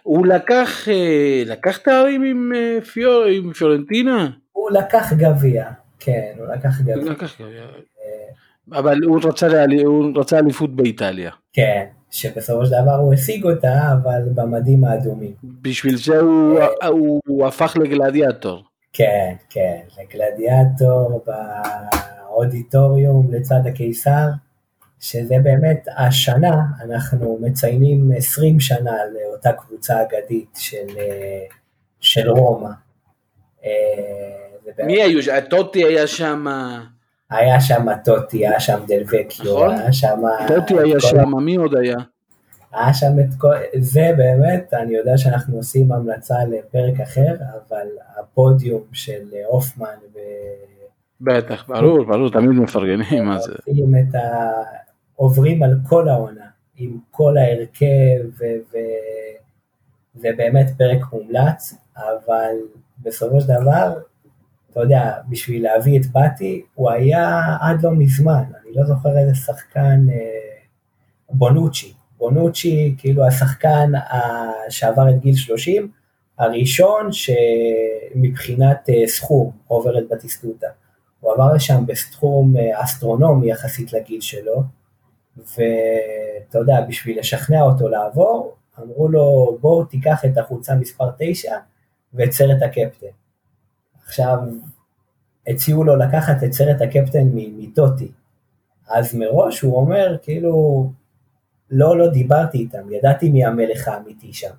הוא 0.02 0.26
לקח, 0.26 0.88
אה, 0.88 1.42
לקח 1.46 1.76
תארים 1.76 2.22
עם, 2.22 2.52
אה, 2.56 2.78
פיור, 2.92 3.24
עם 3.24 3.52
פיורנטינה? 3.52 4.30
הוא 4.52 4.70
לקח 4.70 5.12
גביע, 5.12 5.70
כן, 5.98 6.32
הוא 6.38 6.46
לקח 6.46 6.80
גביע. 6.80 6.96
הוא 6.96 7.10
לקח 7.10 7.40
גביע. 7.40 7.62
אבל 8.72 8.98
הוא 9.04 9.20
רצה, 9.24 9.64
הוא 9.84 10.12
רצה 10.16 10.38
אליפות 10.38 10.76
באיטליה. 10.76 11.30
כן, 11.52 11.84
שבסופו 12.10 12.66
של 12.66 12.72
דבר 12.82 12.94
הוא 12.94 13.14
השיג 13.14 13.44
אותה, 13.44 13.92
אבל 14.02 14.22
במדים 14.34 14.84
האדומים. 14.84 15.34
בשביל 15.44 15.96
זה 15.96 16.18
הוא, 16.18 16.60
הוא, 16.88 17.20
הוא 17.26 17.46
הפך 17.46 17.76
לגלדיאטור. 17.80 18.64
כן, 18.92 19.34
כן, 19.50 19.80
לגלדיאטור 20.00 21.24
באודיטוריום 21.26 23.34
לצד 23.34 23.60
הקיסר, 23.66 24.26
שזה 25.00 25.34
באמת 25.42 25.88
השנה, 25.96 26.62
אנחנו 26.84 27.38
מציינים 27.40 28.10
20 28.16 28.60
שנה 28.60 28.96
לאותה 29.12 29.52
קבוצה 29.52 30.02
אגדית 30.02 30.58
של, 30.58 30.86
של 32.00 32.30
רומא. 32.30 32.70
אה, 33.64 34.86
מי 34.86 35.02
היו? 35.02 35.20
טוטי 35.50 35.84
היה 35.84 36.06
שם... 36.06 36.46
היה 37.32 37.60
שם 37.60 37.86
טוטי, 38.04 38.46
היה 38.46 38.60
שם 38.60 38.78
דלווקיו, 38.86 39.54
נכון? 39.54 39.70
היה 39.70 39.92
שם... 39.92 40.20
טוטי 40.48 40.74
היה 40.78 41.00
שם, 41.00 41.38
מי 41.38 41.56
עוד 41.56 41.74
היה? 41.74 41.96
היה 42.72 42.94
שם 42.94 43.20
את 43.20 43.34
כל, 43.38 43.54
זה 43.78 44.10
באמת, 44.16 44.74
אני 44.74 44.94
יודע 44.94 45.18
שאנחנו 45.18 45.56
עושים 45.56 45.92
המלצה 45.92 46.34
לפרק 46.44 47.00
אחר, 47.00 47.34
אבל 47.34 47.86
הפודיום 48.18 48.82
של 48.92 49.22
הופמן 49.46 49.86
ו... 50.14 50.18
בטח, 51.20 51.64
ברור, 51.68 52.04
ברור, 52.04 52.30
תמיד 52.30 52.50
מפרגנים 52.50 53.24
מה 53.24 53.38
זה. 53.38 53.52
את 53.52 54.14
ה... 54.14 54.50
עוברים 55.16 55.62
על 55.62 55.74
כל 55.88 56.08
העונה, 56.08 56.46
עם 56.76 56.98
כל 57.10 57.36
ההרכב, 57.36 58.20
ו... 58.38 58.44
ו... 58.72 58.76
זה 60.14 60.28
באמת 60.36 60.66
פרק 60.78 61.12
מומלץ, 61.12 61.74
אבל 61.96 62.54
בסופו 63.02 63.40
של 63.40 63.48
דבר, 63.48 63.98
אתה 64.72 64.80
יודע, 64.80 65.12
בשביל 65.28 65.62
להביא 65.62 66.00
את 66.00 66.06
באטי, 66.06 66.62
הוא 66.74 66.90
היה 66.90 67.40
עד 67.60 67.82
לא 67.82 67.90
מזמן, 67.90 68.42
אני 68.62 68.74
לא 68.74 68.86
זוכר 68.86 69.18
איזה 69.18 69.34
שחקן, 69.34 70.06
אה, 70.10 70.16
בונוצ'י, 71.30 71.92
בונוצ'י, 72.18 72.94
כאילו 72.98 73.26
השחקן 73.26 73.92
שעבר 74.68 75.10
את 75.10 75.20
גיל 75.20 75.34
30, 75.34 75.90
הראשון 76.38 77.08
שמבחינת 77.12 78.90
אה, 78.90 79.06
סכום 79.06 79.50
עובר 79.66 79.98
את 79.98 80.04
בטיסטוטה. 80.10 80.66
הוא 81.20 81.32
עבר 81.32 81.54
לשם 81.54 81.86
בסכום 81.86 82.56
אה, 82.56 82.84
אסטרונומי 82.84 83.50
יחסית 83.50 83.92
לגיל 83.92 84.20
שלו, 84.20 84.62
ואתה 85.36 86.58
יודע, 86.58 86.80
בשביל 86.88 87.18
לשכנע 87.18 87.62
אותו 87.62 87.88
לעבור, 87.88 88.54
אמרו 88.82 89.08
לו 89.08 89.58
בוא 89.60 89.84
תיקח 89.84 90.24
את 90.24 90.38
החולצה 90.38 90.74
מספר 90.74 91.10
9 91.18 91.52
ואת 92.14 92.32
סרט 92.32 92.62
הקפטן. 92.62 93.21
עכשיו, 94.12 94.38
הציעו 95.46 95.84
לו 95.84 95.96
לקחת 95.96 96.44
את 96.44 96.52
סרט 96.52 96.80
הקפטן 96.80 97.28
מטוטי, 97.32 98.12
אז 98.88 99.14
מראש 99.14 99.60
הוא 99.60 99.76
אומר 99.76 100.16
כאילו, 100.22 100.90
לא, 101.70 101.98
לא 101.98 102.08
דיברתי 102.08 102.58
איתם, 102.58 102.92
ידעתי 102.92 103.30
מי 103.30 103.44
המלך 103.44 103.88
האמיתי 103.88 104.32
שם. 104.32 104.50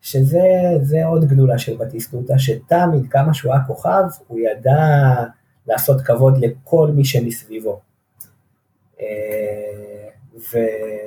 שזה 0.00 1.04
עוד 1.06 1.24
גדולה 1.24 1.58
של 1.58 1.76
בטיסטוטה, 1.76 2.38
שתמיד 2.38 3.06
כמה 3.10 3.34
שהוא 3.34 3.52
היה 3.52 3.64
כוכב, 3.66 4.04
הוא 4.28 4.38
ידע 4.38 5.14
לעשות 5.66 6.00
כבוד 6.00 6.38
לכל 6.38 6.90
מי 6.94 7.04
שמסביבו. 7.04 7.80
אה, 9.00 10.08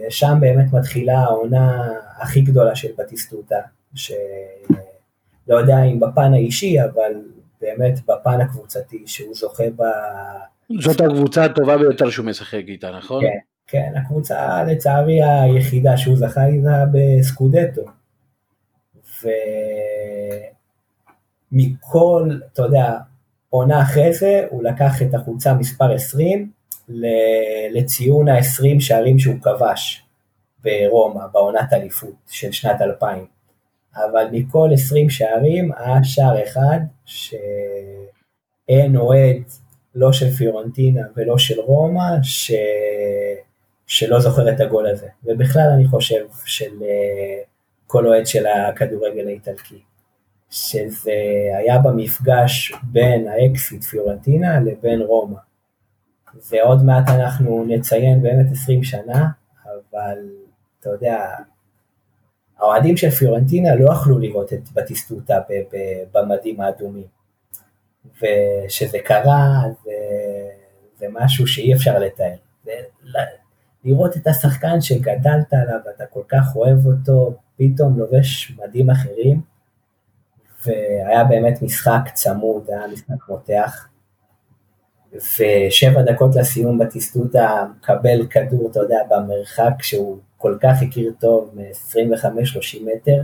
ושם 0.08 0.38
באמת 0.40 0.74
מתחילה 0.74 1.20
העונה 1.20 1.92
הכי 2.18 2.42
גדולה 2.42 2.76
של 2.76 2.90
בטיסטוטה, 2.98 3.60
שלא 3.96 4.16
יודע 5.48 5.84
אם 5.84 6.00
בפן 6.00 6.34
האישי, 6.34 6.84
אבל 6.84 7.14
באמת 7.62 8.00
בפן 8.08 8.42
הקבוצתי, 8.42 9.04
שהוא 9.06 9.36
זוכה 9.36 9.64
ב... 9.76 9.82
זאת 10.82 11.02
הקבוצה 11.02 11.46
הטובה 11.46 11.78
ביותר 11.78 12.10
שהוא 12.10 12.26
משחק 12.26 12.64
איתה, 12.68 12.92
נכון? 12.92 13.24
כן, 13.24 13.38
כן, 13.68 13.94
הקבוצה 13.96 14.64
לצערי 14.64 15.24
היחידה 15.24 15.98
שהוא 15.98 16.18
זכה 16.18 16.46
איתה 16.46 16.86
בסקודטו. 16.92 17.82
ומכל, 21.52 22.30
אתה 22.54 22.62
יודע, 22.62 22.98
עונה 23.50 23.82
אחרי 23.82 24.14
זה 24.14 24.46
הוא 24.50 24.64
לקח 24.64 25.02
את 25.02 25.14
החולצה 25.14 25.54
מספר 25.54 25.94
20 25.94 26.52
לציון 27.72 28.30
ה-20 28.30 28.80
שערים 28.80 29.20
שהוא 29.20 29.36
כבש 29.42 30.06
ברומא, 30.64 31.28
בעונת 31.34 31.74
אליפות 31.74 32.16
של 32.30 32.52
שנת 32.52 32.82
2000. 32.82 33.35
אבל 33.96 34.28
מכל 34.32 34.70
20 34.74 35.10
שערים 35.10 35.72
היה 35.78 36.04
שער 36.04 36.44
אחד 36.44 36.80
שאין 37.06 38.96
אוהד 38.96 39.44
לא 39.96 40.14
של 40.14 40.30
פיורנטינה 40.30 41.02
ולא 41.16 41.38
של 41.38 41.60
רומא 41.60 42.24
ש... 42.24 42.52
שלא 43.88 44.20
זוכר 44.20 44.52
את 44.52 44.60
הגול 44.60 44.88
הזה. 44.88 45.08
ובכלל 45.24 45.70
אני 45.74 45.88
חושב 45.88 46.26
של 46.46 46.72
כל 47.88 48.08
אוהד 48.08 48.28
של 48.28 48.46
הכדורגל 48.48 49.28
האיטלקי. 49.28 49.82
שזה 50.50 51.12
היה 51.58 51.80
במפגש 51.80 52.74
בין 52.84 53.28
האקסיט 53.28 53.84
פיורנטינה 53.84 54.60
לבין 54.60 55.02
רומא. 55.02 55.38
ועוד 56.50 56.84
מעט 56.84 57.10
אנחנו 57.10 57.66
נציין 57.68 58.22
באמת 58.22 58.46
20 58.52 58.84
שנה, 58.84 59.28
אבל 59.66 60.18
אתה 60.80 60.90
יודע, 60.90 61.26
האוהדים 62.60 62.98
של 62.98 63.10
פיורנטינה 63.10 63.76
לא 63.76 63.92
יכלו 63.92 64.20
לראות 64.20 64.54
את 64.54 64.70
בטיסטוטה 64.74 65.40
במדים 66.14 66.62
האדומים. 66.62 67.08
ושזה 68.22 68.98
קרה, 69.04 69.62
זה, 69.84 69.92
זה 70.98 71.06
משהו 71.12 71.48
שאי 71.48 71.74
אפשר 71.74 72.00
לתאר. 72.00 72.36
לראות 73.84 74.18
את 74.18 74.28
השחקן 74.28 74.82
שגדלת 74.82 75.54
עליו, 75.54 75.80
ואתה 75.86 76.06
כל 76.06 76.24
כך 76.28 76.56
אוהב 76.56 76.86
אותו, 76.86 77.34
פתאום 77.58 78.00
לובש 78.00 78.58
מדים 78.58 78.90
אחרים, 78.90 79.42
והיה 80.66 81.24
באמת 81.24 81.62
משחק 81.62 82.10
צמוד, 82.14 82.70
היה 82.70 82.88
משחק 82.88 83.30
מותח. 83.30 83.88
ושבע 85.14 86.02
דקות 86.02 86.36
לסיום 86.36 86.78
בטיסטוטה 86.78 87.66
מקבל 87.78 88.28
כדור, 88.30 88.70
אתה 88.72 88.80
יודע, 88.80 89.00
במרחק 89.10 89.74
שהוא 89.82 90.18
כל 90.46 90.58
כך 90.62 90.82
הכיר 90.82 91.14
טוב, 91.20 91.52
מ-25-30 91.54 92.78
מטר, 92.82 93.22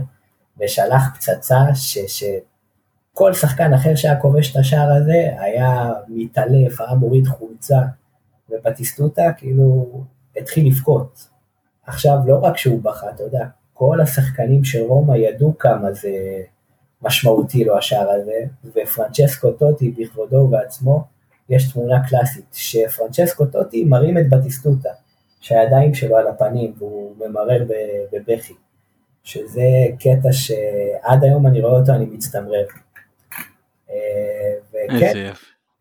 ושלח 0.60 1.16
פצצה 1.16 1.74
ש, 1.74 1.98
שכל 1.98 3.34
שחקן 3.34 3.74
אחר 3.74 3.94
שהיה 3.94 4.20
כובש 4.20 4.50
את 4.50 4.56
השער 4.56 4.92
הזה 4.92 5.28
היה 5.38 5.92
מתעלף, 6.08 6.80
היה 6.80 6.94
מוריד 6.94 7.26
חולצה, 7.26 7.80
ובטיסטוטה 8.50 9.32
כאילו 9.36 9.86
התחיל 10.36 10.66
לבכות. 10.66 11.28
עכשיו 11.86 12.18
לא 12.26 12.38
רק 12.42 12.56
שהוא 12.56 12.82
בכה, 12.82 13.10
אתה 13.10 13.22
יודע, 13.22 13.46
כל 13.72 14.00
השחקנים 14.00 14.64
של 14.64 14.82
רומא 14.82 15.16
ידעו 15.16 15.58
כמה 15.58 15.92
זה 15.92 16.10
משמעותי 17.02 17.64
לו 17.64 17.78
השער 17.78 18.10
הזה, 18.10 18.44
ופרנצ'סקו 18.64 19.52
טוטי 19.52 19.90
בכבודו 19.90 20.36
ובעצמו, 20.36 21.04
יש 21.48 21.72
תמונה 21.72 22.08
קלאסית, 22.08 22.46
שפרנצ'סקו 22.52 23.46
טוטי 23.46 23.84
מרים 23.84 24.18
את 24.18 24.28
בטיסטוטה, 24.28 24.90
שהידיים 25.42 25.94
שלו 25.94 26.16
על 26.16 26.28
הפנים 26.28 26.72
והוא 26.78 27.16
ממרר 27.16 27.64
בבכי, 28.12 28.54
שזה 29.24 29.62
קטע 29.98 30.32
שעד 30.32 31.24
היום 31.24 31.46
אני 31.46 31.60
רואה 31.60 31.80
אותו, 31.80 31.92
אני 31.92 32.04
מצטמרר. 32.04 32.64
אה, 33.90 34.54
וכן, 34.68 35.30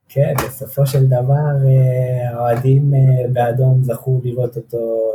כן, 0.09 0.33
בסופו 0.45 0.85
של 0.85 1.05
דבר 1.05 1.67
אה, 1.67 2.29
האוהדים 2.29 2.93
אה, 2.93 3.27
באדום 3.33 3.83
זכו 3.83 4.21
לראות 4.23 4.57
אותו 4.57 5.11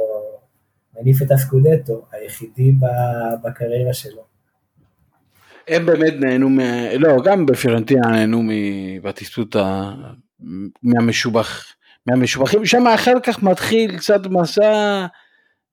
מניף 0.97 1.23
את 1.23 1.31
הסקודטו, 1.31 2.05
היחידי 2.13 2.73
בקריירה 3.43 3.95
שלו. 3.95 4.23
הם 5.69 5.87
באמת 5.87 6.15
נהנו, 6.21 6.49
מ... 6.49 6.59
לא, 6.99 7.17
גם 7.25 7.47
בפירנטינה 7.47 8.09
נהנו 8.09 8.43
מבטיסטוטה, 8.43 9.93
מהמשובח, 10.83 11.76
מהמשובחים, 12.07 12.67
שם 12.67 12.87
אחר 12.87 13.21
כך 13.23 13.43
מתחיל 13.43 13.99
קצת 13.99 14.27
מסע, 14.27 15.07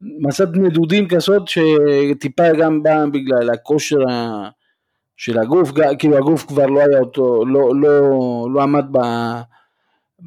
מסע 0.01 0.43
נדודים 0.53 1.07
כזאת 1.07 1.43
שטיפה 1.47 2.53
גם 2.59 2.83
בא 2.83 3.05
בגלל 3.05 3.49
הכושר 3.49 3.99
של 5.17 5.39
הגוף, 5.39 5.71
כאילו 5.99 6.17
הגוף 6.17 6.45
כבר 6.45 6.65
לא 6.65 6.79
היה 6.79 6.99
אותו, 6.99 7.45
לא, 7.45 7.75
לא, 7.75 8.47
לא 8.53 8.63
עמד 8.63 8.85
ב, 8.91 8.99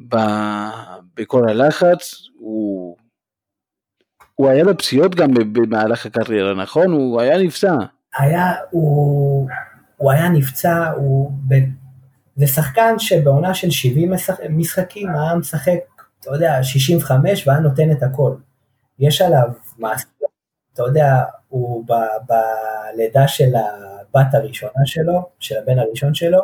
ב, 0.09 0.17
בכל 1.15 1.49
הלחץ, 1.49 2.13
הוא 2.39 2.97
הוא 4.37 4.49
היה 4.49 4.63
לו 4.63 4.77
פציעות 4.77 5.15
גם 5.15 5.33
במהלך 5.33 6.05
הקריירה, 6.05 6.53
נכון? 6.53 6.91
הוא 6.91 7.21
היה 7.21 7.37
נפצע. 7.37 7.75
היה, 8.17 8.53
הוא, 8.69 9.49
הוא 9.97 10.11
היה 10.11 10.29
נפצע, 10.29 10.91
הוא... 10.95 11.31
ב, 11.47 11.55
זה 12.35 12.47
שחקן 12.47 12.99
שבעונה 12.99 13.53
של 13.53 13.71
70 13.71 14.13
משחקים 14.49 15.09
היה 15.09 15.35
משחק, 15.35 15.79
אתה 16.19 16.29
יודע, 16.29 16.63
65 16.63 17.47
והיה 17.47 17.59
נותן 17.59 17.91
את 17.91 18.03
הכל. 18.03 18.35
יש 18.99 19.21
עליו 19.21 19.49
מעשה, 19.77 20.07
אתה 20.73 20.83
יודע, 20.83 21.23
הוא 21.47 21.85
ב, 21.87 21.93
בלידה 22.27 23.27
של 23.27 23.55
הבת 23.55 24.33
הראשונה 24.33 24.85
שלו, 24.85 25.29
של 25.39 25.57
הבן 25.57 25.79
הראשון 25.79 26.13
שלו, 26.13 26.41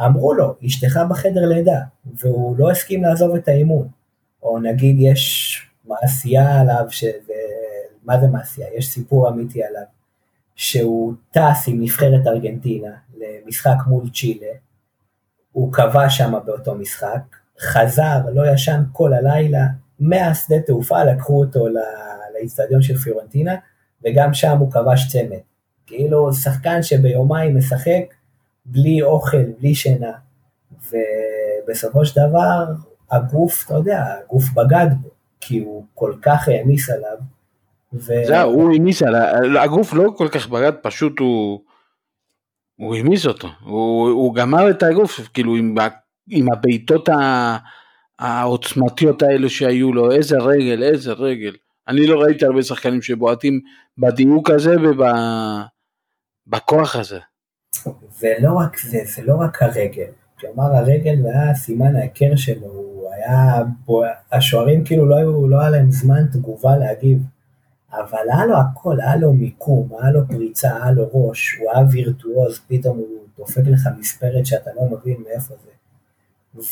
אמרו 0.00 0.34
לו, 0.34 0.54
אשתך 0.66 1.00
בחדר 1.10 1.48
לידה, 1.48 1.80
והוא 2.14 2.56
לא 2.58 2.70
הסכים 2.70 3.02
לעזוב 3.02 3.34
את 3.34 3.48
האימון. 3.48 3.88
או 4.42 4.58
נגיד 4.58 4.96
יש 4.98 5.62
מעשייה 5.84 6.60
עליו, 6.60 6.84
שזה, 6.90 7.32
מה 8.04 8.20
זה 8.20 8.26
מעשייה? 8.26 8.68
יש 8.74 8.88
סיפור 8.88 9.28
אמיתי 9.28 9.64
עליו, 9.64 9.82
שהוא 10.54 11.12
טס 11.30 11.64
עם 11.66 11.82
נבחרת 11.82 12.26
ארגנטינה 12.26 12.90
למשחק 13.16 13.76
מול 13.86 14.10
צ'ילה, 14.10 14.52
הוא 15.52 15.72
קבע 15.72 16.10
שם 16.10 16.34
באותו 16.44 16.74
משחק, 16.74 17.36
חזר, 17.60 18.20
לא 18.34 18.52
ישן 18.52 18.82
כל 18.92 19.12
הלילה, 19.12 19.66
מהשדה 20.00 20.60
תעופה 20.66 21.04
לקחו 21.04 21.40
אותו 21.40 21.66
לאיצטדיון 22.34 22.82
של 22.82 22.96
פיורנטינה, 22.96 23.54
וגם 24.04 24.34
שם 24.34 24.58
הוא 24.58 24.72
כבש 24.72 25.12
צמד. 25.12 25.38
כאילו 25.86 26.32
שחקן 26.32 26.82
שביומיים 26.82 27.56
משחק 27.56 28.14
בלי 28.66 29.02
אוכל, 29.02 29.44
בלי 29.58 29.74
שינה, 29.74 30.12
ובסופו 30.90 32.04
של 32.04 32.20
דבר 32.28 32.64
הגוף, 33.10 33.64
אתה 33.66 33.74
יודע, 33.74 34.04
הגוף 34.24 34.44
בגד 34.54 34.86
בו. 35.02 35.08
כי 35.40 35.58
הוא 35.58 35.84
כל 35.94 36.12
כך 36.22 36.48
העמיס 36.48 36.90
עליו. 36.90 37.16
ו... 37.92 38.12
זהו, 38.26 38.52
הוא 38.52 38.72
העמיס 38.72 39.02
עליו, 39.02 39.58
הגוף 39.58 39.92
לא 39.92 40.12
כל 40.16 40.28
כך 40.28 40.48
ברד, 40.48 40.74
פשוט 40.82 41.18
הוא... 41.18 41.60
הוא 42.76 42.96
העמיס 42.96 43.26
אותו, 43.26 43.48
הוא, 43.64 44.08
הוא 44.08 44.34
גמר 44.34 44.70
את 44.70 44.82
הגוף, 44.82 45.20
כאילו 45.34 45.56
עם, 45.56 45.74
עם 46.30 46.52
הבעיטות 46.52 47.08
העוצמתיות 48.18 49.22
האלו 49.22 49.50
שהיו 49.50 49.92
לו, 49.92 50.12
איזה 50.12 50.38
רגל, 50.38 50.82
איזה 50.82 51.12
רגל. 51.12 51.56
אני 51.88 52.06
לא 52.06 52.20
ראיתי 52.20 52.44
הרבה 52.44 52.62
שחקנים 52.62 53.02
שבועטים 53.02 53.60
בדיוק 53.98 54.50
הזה 54.50 54.76
ובכוח 56.46 56.96
הזה. 56.96 57.18
ולא 58.22 58.52
רק 58.58 58.78
זה, 58.78 58.98
זה 59.04 59.22
לא 59.22 59.36
רק 59.36 59.62
הרגל, 59.62 60.10
כלומר 60.40 60.76
הרגל 60.76 61.16
היה 61.24 61.54
סימן 61.54 61.96
ההיכר 61.96 62.36
שלו, 62.36 62.66
הוא 62.66 63.10
היה, 63.12 63.62
השוערים 64.32 64.84
כאילו 64.84 65.06
לא, 65.06 65.16
היו, 65.16 65.48
לא 65.48 65.60
היה 65.60 65.70
להם 65.70 65.90
זמן 65.90 66.26
תגובה 66.32 66.76
להגיב, 66.76 67.22
אבל 67.92 68.18
היה 68.32 68.46
לו 68.46 68.56
הכל, 68.56 69.00
היה 69.00 69.16
לו 69.16 69.32
מיקום, 69.32 69.88
היה 70.00 70.12
לו 70.12 70.28
פריצה, 70.28 70.76
היה 70.76 70.92
לו 70.92 71.08
ראש, 71.12 71.56
הוא 71.60 71.70
היה 71.72 71.84
וירטואוז, 71.92 72.60
פתאום 72.68 72.98
הוא 72.98 73.18
דופק 73.38 73.62
לך 73.66 73.88
מספרת 73.98 74.46
שאתה 74.46 74.70
לא 74.76 74.82
מבין 74.84 75.16
מאיפה 75.28 75.54
זה. 75.64 75.70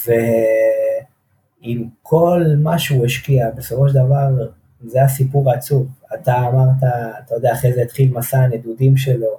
ועם 0.07 1.89
כל 2.03 2.45
מה 2.59 2.79
שהוא 2.79 3.05
השקיע, 3.05 3.51
בסופו 3.51 3.89
של 3.89 3.95
דבר 3.95 4.49
זה 4.85 5.03
הסיפור 5.03 5.51
העצוב. 5.51 5.89
אתה 6.15 6.37
אמרת, 6.37 6.91
אתה 7.25 7.35
יודע, 7.35 7.53
אחרי 7.53 7.73
זה 7.73 7.83
התחיל 7.83 8.13
מסע 8.13 8.39
הנדודים 8.39 8.97
שלו, 8.97 9.39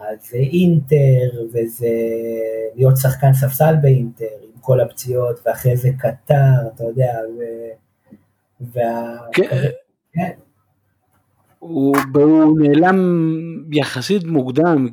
אז 0.00 0.18
זה 0.30 0.36
אינטר, 0.36 1.44
וזה 1.54 1.88
להיות 2.76 2.96
שחקן 2.96 3.32
ספסל 3.32 3.74
באינטר, 3.82 4.24
עם 4.42 4.60
כל 4.60 4.80
הפציעות, 4.80 5.40
ואחרי 5.46 5.76
זה 5.76 5.88
קטר, 5.98 6.68
אתה 6.74 6.84
יודע, 6.84 7.12
ו... 7.38 7.42
וה... 8.60 9.18
כן. 9.32 9.68
כן. 10.12 10.30
הוא, 11.58 11.96
הוא 12.14 12.58
נעלם 12.60 12.98
יחסית 13.72 14.24
מוקדם, 14.24 14.88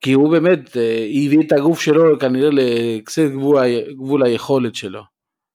כי 0.00 0.12
הוא 0.12 0.30
באמת 0.30 0.76
אה, 0.76 1.06
הביא 1.26 1.40
את 1.46 1.52
הגוף 1.52 1.80
שלו 1.80 2.18
כנראה 2.18 2.48
לקצת 2.52 3.22
גבול, 3.32 3.58
גבול 3.92 4.22
היכולת 4.22 4.74
שלו. 4.74 5.02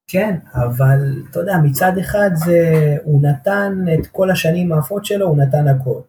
כן, 0.08 0.36
אבל 0.56 0.98
אתה 1.30 1.39
יודע, 1.39 1.58
מצד 1.64 1.98
אחד 1.98 2.30
זה, 2.34 2.96
הוא 3.04 3.22
נתן 3.24 3.86
את 4.00 4.08
כל 4.08 4.32
השנים 4.32 4.72
האפות 4.72 5.06
שלו, 5.06 5.28
הוא 5.28 5.38
נתן 5.38 5.68
הכל. 5.68 6.00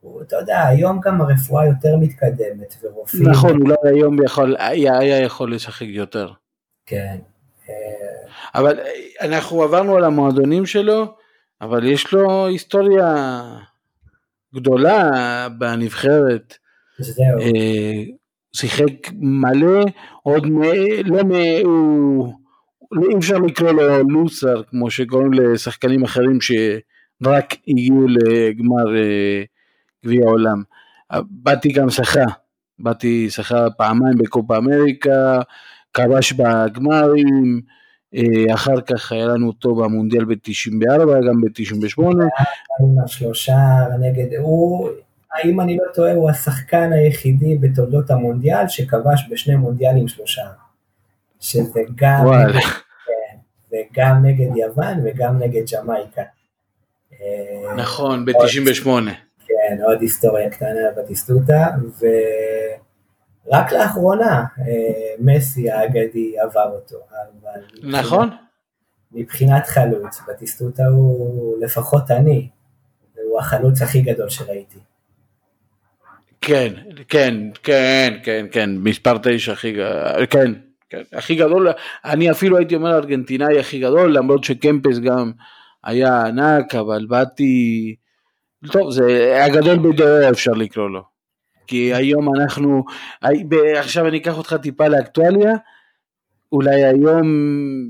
הוא, 0.00 0.22
אתה 0.22 0.36
יודע, 0.36 0.66
היום 0.66 1.00
גם 1.00 1.20
הרפואה 1.20 1.66
יותר 1.66 1.96
מתקדמת, 1.96 2.74
ורופאים... 2.82 3.28
נכון, 3.28 3.62
אולי 3.62 3.74
היום 3.84 4.22
יכול, 4.22 4.56
היה, 4.58 4.98
היה 4.98 5.18
יכול 5.20 5.54
לשחק 5.54 5.86
יותר. 5.88 6.32
כן. 6.86 7.16
אה, 7.68 7.74
אבל 8.54 8.78
אנחנו 9.20 9.62
עברנו 9.62 9.96
על 9.96 10.04
המועדונים 10.04 10.66
שלו, 10.66 11.14
אבל 11.60 11.86
יש 11.86 12.12
לו 12.12 12.46
היסטוריה 12.46 13.42
גדולה 14.54 15.08
בנבחרת. 15.58 16.61
זהו. 17.02 17.40
אה, 17.40 18.02
שיחק 18.52 19.12
מלא, 19.12 19.84
עוד 20.22 20.46
מ... 20.46 20.62
לא 21.04 21.22
מ... 21.24 21.32
הוא... 21.64 22.32
לא 22.92 23.08
אי 23.10 23.18
אפשר 23.18 23.38
לקרוא 23.38 23.70
לו 23.70 24.08
לוסר 24.08 24.62
כמו 24.70 24.90
שקוראים 24.90 25.32
לשחקנים 25.32 26.04
אחרים 26.04 26.38
שרק 26.40 27.54
הגיעו 27.68 28.06
לגמר 28.08 28.96
אה, 28.96 29.42
גביע 30.04 30.26
העולם. 30.26 30.62
באתי 31.30 31.72
גם 31.72 31.90
שחה, 31.90 32.24
באתי 32.78 33.30
שחה 33.30 33.70
פעמיים 33.70 34.18
בקופה 34.18 34.56
אמריקה, 34.56 35.40
כבש 35.94 36.32
בגמרים, 36.32 37.60
אה, 38.14 38.54
אחר 38.54 38.80
כך 38.80 39.12
היה 39.12 39.26
לנו 39.26 39.46
אותו 39.46 39.74
במונדיאל 39.74 40.24
ב-94, 40.24 40.98
גם 41.28 41.40
ב-98. 41.40 42.02
עם 42.80 43.04
השלושה 43.04 43.58
נגד, 44.00 44.38
הוא, 44.38 44.88
האם 45.34 45.60
אני 45.60 45.76
לא 45.76 45.92
טועה, 45.94 46.12
הוא 46.12 46.30
השחקן 46.30 46.92
היחידי 46.92 47.58
בתולדות 47.58 48.10
המונדיאל 48.10 48.68
שכבש 48.68 49.28
בשני 49.30 49.56
מונדיאלים 49.56 50.08
שלושה. 50.08 50.42
שזה 51.40 51.80
גם, 51.94 52.26
נגד, 52.32 52.60
כן, 53.06 53.36
וגם 53.72 54.24
נגד 54.24 54.56
יוון 54.56 55.00
וגם 55.04 55.38
נגד 55.38 55.62
ג'מייקה. 55.72 56.22
אה, 57.12 57.74
נכון, 57.76 58.24
ב-98. 58.24 58.88
כן, 59.46 59.82
עוד 59.84 60.00
היסטוריה 60.00 60.50
קטנה 60.50 60.80
בטיסטוטה, 60.96 61.66
ורק 63.48 63.72
לאחרונה 63.72 64.44
אה, 64.58 65.14
מסי 65.18 65.70
האגדי 65.70 66.40
עבר 66.40 66.70
אותו. 66.72 66.96
נכון. 67.82 68.30
מבחינת 69.12 69.66
חלוץ, 69.66 70.20
בטיסטוטה 70.28 70.86
הוא 70.86 71.64
לפחות 71.64 72.10
אני, 72.10 72.48
הוא 73.30 73.40
החלוץ 73.40 73.82
הכי 73.82 74.00
גדול 74.00 74.28
שראיתי. 74.28 74.78
כן, 76.42 76.72
כן, 77.08 77.34
כן, 77.62 78.14
כן, 78.22 78.46
כן, 78.52 78.70
מספר 78.78 79.18
תשע 79.22 79.52
הכי 79.52 79.72
גדול, 79.72 80.26
כן, 80.30 80.52
כן, 80.90 81.02
הכי 81.12 81.34
גדול, 81.34 81.68
אני 82.04 82.30
אפילו 82.30 82.58
הייתי 82.58 82.74
אומר 82.74 82.94
ארגנטינאי 82.94 83.58
הכי 83.58 83.80
גדול, 83.80 84.16
למרות 84.16 84.44
שקמפס 84.44 84.98
גם 84.98 85.32
היה 85.84 86.26
ענק, 86.26 86.74
אבל 86.74 87.06
באתי, 87.06 87.96
טוב, 88.72 88.90
זה 88.90 89.38
הגדול 89.44 89.78
בדורו 89.78 90.30
אפשר 90.30 90.52
לקרוא 90.52 90.90
לו. 90.90 91.02
כי 91.66 91.94
היום 91.94 92.34
אנחנו, 92.34 92.84
עכשיו 93.76 94.08
אני 94.08 94.18
אקח 94.18 94.38
אותך 94.38 94.56
טיפה 94.62 94.88
לאקטואליה, 94.88 95.52
אולי 96.52 96.84
היום 96.84 97.26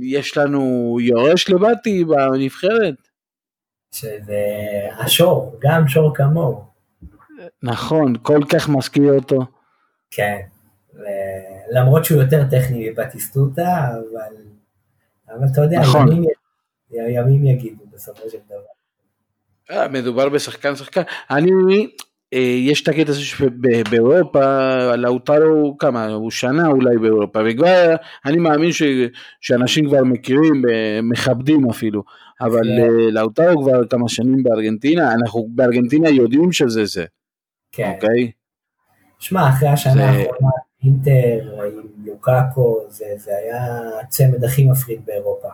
יש 0.03 0.37
לנו 0.37 0.97
יורש 1.01 1.51
לבתי 1.51 2.05
בנבחרת? 2.05 2.95
שזה 3.95 4.43
השור, 4.99 5.59
גם 5.63 5.89
שור 5.89 6.15
כמוהו. 6.15 6.72
נכון, 7.63 8.15
כל 8.23 8.41
כך 8.49 8.69
מזכיר 8.69 9.13
אותו. 9.13 9.41
כן, 10.11 10.41
למרות 11.71 12.05
שהוא 12.05 12.23
יותר 12.23 12.45
טכני 12.51 12.91
מבטיסטוטה, 12.91 13.89
אבל, 13.91 14.35
אבל 15.29 15.47
אתה 15.53 15.61
יודע, 15.61 15.81
נכון. 15.81 16.09
ימים, 16.13 16.25
ימים 16.91 17.47
יגידו 17.47 17.85
בסופו 17.93 18.31
של 18.31 18.39
דבר. 18.47 18.73
אה, 19.71 19.89
מדובר 19.89 20.29
בשחקן 20.29 20.77
שחקן, 20.77 21.03
אני, 21.31 21.51
אה, 22.35 22.39
יש 22.39 22.83
את 22.83 22.89
הקטע 22.89 23.11
הזה 23.11 23.21
שבאירופה, 23.21 24.97
לאוטרו 24.97 25.77
כמה, 25.79 26.07
הוא 26.07 26.31
שנה 26.31 26.69
אולי 26.69 26.99
באירופה, 26.99 27.39
וכבר 27.47 27.95
אני 28.27 28.37
מאמין 28.37 28.73
ש, 28.73 28.83
שאנשים 29.41 29.87
כבר 29.87 30.05
מכירים, 30.05 30.63
אה, 30.71 31.01
מכבדים 31.03 31.71
אפילו, 31.71 32.03
אבל 32.41 32.63
כן. 32.63 33.15
לאוטרו 33.15 33.63
כבר 33.63 33.87
כמה 33.87 34.09
שנים 34.09 34.43
בארגנטינה, 34.43 35.15
אנחנו 35.15 35.49
בארגנטינה 35.51 36.11
יודעים 36.11 36.53
שזה 36.53 36.85
זה, 36.85 37.05
כן. 37.73 37.93
אוקיי? 37.95 38.31
שמע, 39.19 39.49
אחרי 39.49 39.69
השנה 39.69 40.05
האחרונה, 40.09 40.51
אינטר 40.85 41.63
עם 41.65 41.83
לוקאקו, 42.05 42.81
זה, 42.89 43.05
זה 43.17 43.37
היה 43.37 43.81
הצמד 44.03 44.45
הכי 44.45 44.65
מפחיד 44.65 45.01
באירופה. 45.07 45.49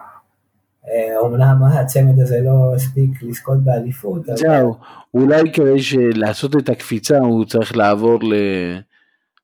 אומנם 1.17 1.63
הצמד 1.63 2.21
הזה 2.21 2.41
לא 2.41 2.75
הספיק 2.75 3.23
לזכות 3.23 3.59
באליפות. 3.59 4.27
זהו, 4.27 4.77
אולי 5.15 5.53
כדי 5.53 6.13
לעשות 6.15 6.57
את 6.57 6.69
הקפיצה 6.69 7.19
הוא 7.19 7.45
צריך 7.45 7.77
לעבור 7.77 8.19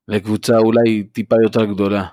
לקבוצה 0.08 0.58
אולי 0.58 1.02
טיפה 1.02 1.36
יותר 1.42 1.64
גדולה. 1.64 2.04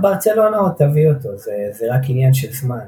ברצלונה 0.00 0.56
עוד 0.56 0.72
תביא 0.78 1.08
אותו, 1.08 1.36
זה, 1.36 1.52
זה 1.70 1.86
רק 1.94 2.00
עניין 2.08 2.34
של 2.34 2.52
זמן. 2.52 2.84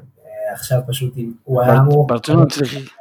עכשיו 0.52 0.80
פשוט 0.86 1.14
הוא 1.44 1.62
היה 1.62 1.78
אמור... 1.78 2.06
ברצלונה 2.06 2.46
צריך... 2.46 2.96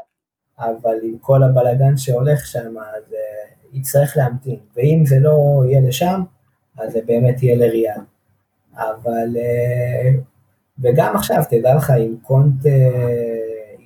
אבל 0.59 0.95
עם 1.03 1.17
כל 1.21 1.43
הבלגן 1.43 1.97
שהולך 1.97 2.45
שם, 2.45 2.77
אז 2.77 3.15
יצטרך 3.75 4.17
להמתין. 4.17 4.59
ואם 4.75 5.03
זה 5.05 5.19
לא 5.19 5.63
יהיה 5.65 5.81
לשם, 5.81 6.21
אז 6.77 6.93
זה 6.93 6.99
באמת 7.05 7.43
יהיה 7.43 7.55
לריאל. 7.55 8.01
אבל 8.73 9.37
וגם 10.79 11.15
עכשיו, 11.15 11.43
תדע 11.49 11.75
לך, 11.75 11.89
עם 11.89 12.15
קונט 12.21 12.65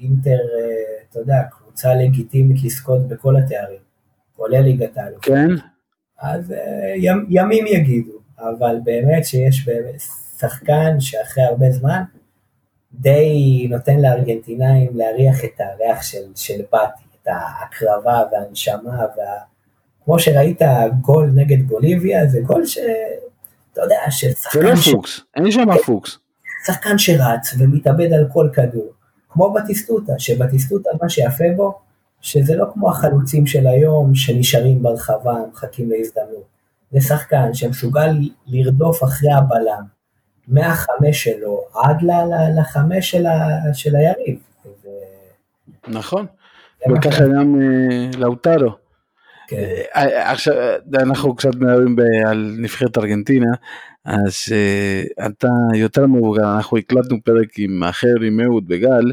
אינטר, 0.02 0.40
אתה 1.10 1.20
יודע, 1.20 1.44
קבוצה 1.52 1.94
לגיטימית 1.96 2.64
לזכות 2.64 3.08
בכל 3.08 3.38
התארים, 3.38 3.80
כולל 4.36 4.62
ליגת 4.62 4.98
האלוף. 4.98 5.26
כן. 5.26 5.48
אז 6.22 6.54
ימים 7.30 7.68
יגידו, 7.68 8.20
אבל 8.40 8.78
באמת 8.84 9.26
שיש 9.26 9.70
שחקן 10.40 11.00
שאחרי 11.00 11.44
הרבה 11.44 11.72
זמן, 11.72 12.04
די 12.94 13.68
נותן 13.70 14.00
לארגנטינאים 14.00 14.92
להריח 14.94 15.46
את 15.46 15.60
הריח 15.60 16.02
של, 16.02 16.32
של 16.36 16.62
באטי, 16.72 17.04
את 17.22 17.28
ההקרבה 17.28 18.24
והנשמה, 18.32 19.06
וה... 19.18 19.38
כמו 20.10 20.20
שראית 20.20 20.62
גול 21.01 21.30
נגד 21.36 21.68
בוליביה, 21.68 22.28
זה 22.28 22.39
גול 22.41 22.66
ש... 22.66 22.78
אתה 23.74 23.82
יודע, 23.82 23.99
של 24.10 24.34
שחקן... 24.34 24.60
זה 24.60 24.66
לא 24.66 24.76
פוקס, 24.76 25.20
אין 25.36 25.51
שם 25.51 25.66
פוקס. 25.86 26.18
שחקן 26.66 26.97
שרץ 26.97 27.53
ומתאבד 27.57 28.14
על 28.14 28.28
כל 28.34 28.49
כדור, 28.53 28.91
כמו 29.30 29.53
בטיסטוטה, 29.53 30.14
שבטיסטוטה 30.18 30.89
מה 31.01 31.10
שיפה 31.10 31.43
בו, 31.55 31.80
שזה 32.22 32.55
לא 32.55 32.66
כמו 32.74 32.89
החלוצים 32.89 33.47
של 33.47 33.68
היום 33.68 34.16
שנשארים 34.16 34.84
ברחבה, 34.84 35.34
מחכים 35.51 35.89
להזדמנות. 35.91 36.43
זה 36.91 37.01
שחקן 37.01 37.53
שמסוגל 37.53 38.30
לרדוף 38.47 39.03
אחרי 39.03 39.32
הבלם, 39.32 39.84
מהחמש 40.47 41.24
שלו 41.24 41.62
עד 41.74 41.97
לחמש 42.57 43.12
של, 43.12 43.26
ה, 43.26 43.60
של 43.74 43.95
היריב. 43.95 44.39
נכון, 45.88 46.26
וככה 46.89 47.24
גם 47.24 47.62
אה, 47.62 48.20
לאוטרו. 48.20 48.89
כן. 49.50 49.64
אה, 49.95 50.32
עכשיו 50.32 50.54
אנחנו 50.95 51.36
קצת 51.36 51.56
מדברים 51.56 51.95
על 52.26 52.56
נבחרת 52.60 52.97
ארגנטינה, 52.97 53.52
אז 54.06 54.34
אתה 55.26 55.47
יותר 55.76 56.08
מבוגר, 56.08 56.56
אנחנו 56.58 56.78
הקלטנו 56.78 57.18
פרק 57.24 57.47
עם 57.58 57.84
אחר, 57.84 58.16
עם 58.28 58.39
אהוד 58.39 58.66
וגל, 58.70 59.12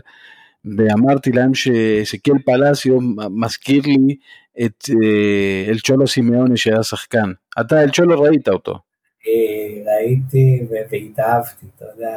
ואמרתי 0.77 1.33
להם 1.33 1.55
ש, 1.55 1.69
שקל 2.05 2.39
פלסיו 2.45 2.99
מזכיר 3.31 3.83
לי 3.87 4.17
את 4.65 4.85
אל 5.69 5.79
צ'ולו 5.79 6.07
סימאוני 6.07 6.57
שהיה 6.57 6.83
שחקן. 6.83 7.33
אתה 7.61 7.83
אל 7.83 7.91
צ'ולו 7.91 8.21
ראית 8.21 8.49
אותו. 8.49 8.79
ראיתי 9.87 10.67
והתאהבתי, 10.91 11.67
אתה 11.77 11.85
יודע, 11.95 12.17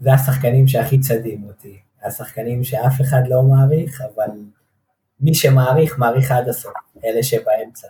זה 0.00 0.12
השחקנים 0.12 0.68
שהכי 0.68 0.98
צדים 0.98 1.44
אותי. 1.46 1.78
השחקנים 2.04 2.64
שאף 2.64 3.00
אחד 3.00 3.22
לא 3.28 3.42
מעריך, 3.42 4.00
אבל 4.00 4.30
מי 5.24 5.34
שמעריך, 5.34 5.98
מעריך 5.98 6.30
עד 6.30 6.48
הסוף, 6.48 6.72
אלה 7.04 7.22
שבאמצע. 7.22 7.88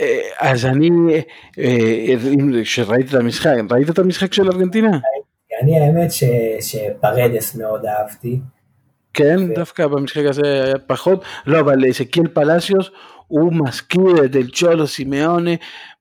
אה, 0.00 0.20
אז 0.38 0.66
אני, 0.66 0.90
כשראית 2.64 3.08
את 3.08 3.14
המשחק, 3.14 3.52
ראית 3.70 3.90
את 3.90 3.98
המשחק 3.98 4.32
של 4.32 4.48
ארגנטינה? 4.48 4.98
אני 5.62 5.80
האמת 5.80 6.12
ש, 6.12 6.24
שפרדס 6.60 7.54
מאוד 7.54 7.86
אהבתי. 7.86 8.40
כן, 9.14 9.36
ו... 9.38 9.54
דווקא 9.54 9.86
במשחק 9.86 10.24
הזה 10.28 10.64
היה 10.64 10.78
פחות, 10.78 11.24
לא, 11.46 11.60
אבל 11.60 11.92
שקיל 11.92 12.28
פלסיוס 12.28 12.90
הוא 13.26 13.52
מזכיר 13.52 14.24
את 14.24 14.36
אל 14.36 14.50
צ'ולו 14.54 14.86
סימאונה, 14.86 15.50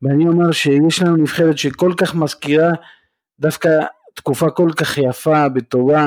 ואני 0.01 0.27
אומר 0.27 0.51
שיש 0.51 1.01
לנו 1.01 1.15
נבחרת 1.15 1.57
שכל 1.57 1.93
כך 1.97 2.15
מזכירה 2.15 2.71
דווקא 3.39 3.69
תקופה 4.13 4.49
כל 4.49 4.69
כך 4.77 4.97
יפה 4.97 5.45
וטובה, 5.55 6.05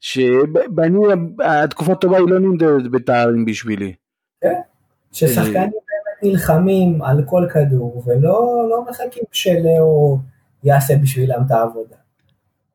שבני 0.00 0.98
התקופה 1.44 1.92
הטובה 1.92 2.16
היא 2.16 2.26
לא 2.28 2.38
נמדדת 2.38 2.90
בתארים 2.90 3.44
בשבילי. 3.44 3.94
כן, 4.40 4.60
ששחקנים 5.12 5.54
באמת 5.54 6.22
נלחמים 6.22 7.02
על 7.02 7.22
כל 7.26 7.46
כדור, 7.52 8.02
ולא 8.06 8.66
לא 8.70 8.84
מחכים 8.90 9.22
שלאו 9.32 10.18
יעשה 10.64 10.96
בשבילם 10.96 11.42
את 11.46 11.50
העבודה. 11.50 11.96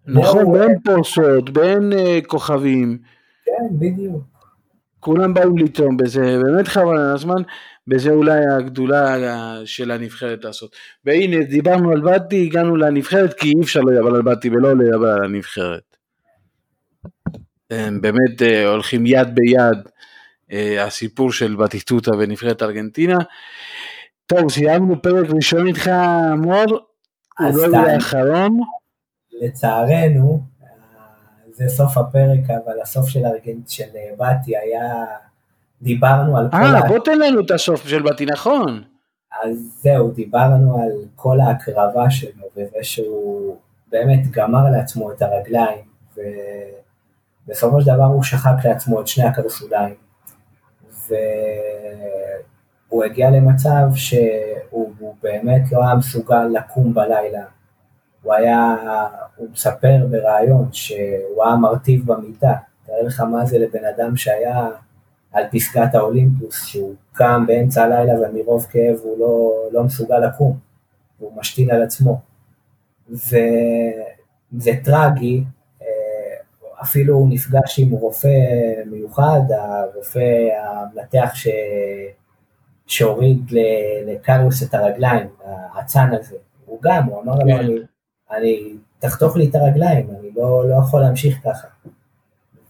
נכון, 0.05 0.53
באין 0.53 0.79
פורסות, 0.79 1.49
באין 1.49 1.91
uh, 1.91 2.25
כוכבים. 2.27 2.97
כן, 3.45 3.79
בדיוק. 3.79 4.23
כולם 4.99 5.33
באו 5.33 5.57
לתרום 5.57 5.97
בזה, 5.97 6.39
באמת 6.43 6.67
חבל 6.67 6.97
על 6.97 7.13
הזמן, 7.13 7.41
וזה 7.87 8.09
אולי 8.09 8.45
הגדולה 8.57 9.15
של 9.65 9.91
הנבחרת 9.91 10.43
לעשות. 10.43 10.75
והנה, 11.05 11.43
דיברנו 11.43 11.91
על 11.91 12.01
באטי, 12.01 12.45
הגענו 12.45 12.75
לנבחרת, 12.75 13.33
כי 13.33 13.47
אי 13.47 13.61
אפשר 13.61 13.81
לדבר 13.81 14.15
על 14.15 14.21
באטי 14.21 14.49
ולא 14.49 14.73
לדבר 14.73 15.07
על 15.07 15.23
הנבחרת. 15.23 15.90
הם 17.71 18.01
באמת 18.01 18.41
uh, 18.41 18.67
הולכים 18.67 19.05
יד 19.05 19.35
ביד, 19.35 19.77
uh, 20.49 20.53
הסיפור 20.79 21.31
של 21.31 21.55
בטיטוטה 21.55 22.11
ונבחרת 22.19 22.63
ארגנטינה. 22.63 23.17
טוב, 24.25 24.51
סיימנו 24.51 25.01
פרק 25.01 25.29
ראשון 25.29 25.67
איתך, 25.67 25.91
מור, 26.37 26.79
הוא 27.39 27.67
לא 27.67 27.77
האחרון. 27.77 28.59
לצערנו, 29.41 30.43
זה 31.53 31.69
סוף 31.69 31.97
הפרק, 31.97 32.49
אבל 32.49 32.81
הסוף 32.81 33.09
של, 33.09 33.25
ארגנט, 33.25 33.69
של 33.69 33.83
באטי 34.17 34.57
היה, 34.57 35.05
דיברנו 35.81 36.37
על 36.37 36.49
כל... 36.51 36.57
אה, 36.57 36.87
בוא 36.87 36.99
תן 36.99 37.19
לנו 37.19 37.41
את 37.41 37.51
הסוף 37.51 37.87
של 37.87 38.01
באטי, 38.01 38.25
נכון. 38.25 38.83
אז 39.43 39.79
זהו, 39.81 40.11
דיברנו 40.11 40.83
על 40.83 40.91
כל 41.15 41.39
ההקרבה 41.39 42.09
שלו, 42.09 42.45
וזה 42.55 42.77
שהוא 42.81 43.57
באמת 43.91 44.31
גמר 44.31 44.69
לעצמו 44.71 45.11
את 45.11 45.21
הרגליים, 45.21 45.91
ובסופו 47.51 47.81
של 47.81 47.93
דבר 47.95 48.03
הוא 48.03 48.23
שחק 48.23 48.65
לעצמו 48.65 49.01
את 49.01 49.07
שני 49.07 49.23
הקרסוליים, 49.23 49.93
והוא 51.07 53.03
הגיע 53.03 53.29
למצב 53.29 53.87
שהוא 53.95 55.15
באמת 55.23 55.71
לא 55.71 55.83
היה 55.83 55.95
מסוגל 55.95 56.43
לקום 56.43 56.93
בלילה, 56.93 57.43
הוא 58.23 58.33
היה, 58.33 58.75
הוא 59.35 59.47
מספר 59.51 60.07
בריאיון 60.09 60.69
שהוא 60.71 61.43
היה 61.43 61.55
מרטיב 61.55 62.05
במיטה, 62.05 62.53
תאר 62.85 63.03
לך 63.03 63.19
מה 63.19 63.45
זה 63.45 63.59
לבן 63.59 63.85
אדם 63.85 64.17
שהיה 64.17 64.67
על 65.31 65.43
פסגת 65.51 65.95
האולימפוס, 65.95 66.65
שהוא 66.65 66.95
קם 67.13 67.43
באמצע 67.47 67.83
הלילה 67.83 68.13
ומרוב 68.29 68.67
כאב 68.69 68.95
הוא 69.03 69.19
לא, 69.19 69.53
לא 69.71 69.83
מסוגל 69.83 70.19
לקום, 70.19 70.57
הוא 71.19 71.31
משתין 71.35 71.71
על 71.71 71.83
עצמו. 71.83 72.21
וזה 73.09 74.71
טרגי, 74.83 75.43
אפילו 76.81 77.15
הוא 77.15 77.29
נפגש 77.29 77.79
עם 77.79 77.91
רופא 77.91 78.37
מיוחד, 78.85 79.41
הרופא 79.57 80.47
המנתח 80.63 81.31
ש... 81.33 81.47
שהוריד 82.87 83.51
לקריוס 84.05 84.63
את 84.63 84.73
הרגליים, 84.73 85.27
האצן 85.45 86.09
הזה, 86.13 86.35
הוא 86.65 86.79
גם, 86.81 87.05
הוא 87.05 87.21
אמר 87.21 87.35
לו, 87.35 87.45
כן. 87.45 87.51
אני 87.51 87.79
אני, 88.31 88.73
תחתוך 88.99 89.37
לי 89.37 89.49
את 89.49 89.55
הרגליים, 89.55 90.07
אני 90.19 90.29
לא, 90.35 90.69
לא 90.69 90.75
יכול 90.75 91.01
להמשיך 91.01 91.37
ככה. 91.43 91.67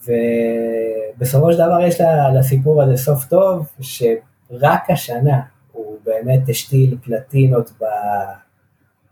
ובסופו 0.06 1.54
של 1.54 1.58
דבר 1.58 1.82
יש 1.82 2.02
לסיפור 2.40 2.84
הזה 2.84 2.98
סוף 2.98 3.26
טוב, 3.26 3.72
שרק 3.82 4.90
השנה 4.90 5.42
הוא 5.72 5.98
באמת 6.06 6.50
השתיל 6.50 6.98
פלטינות 7.04 7.72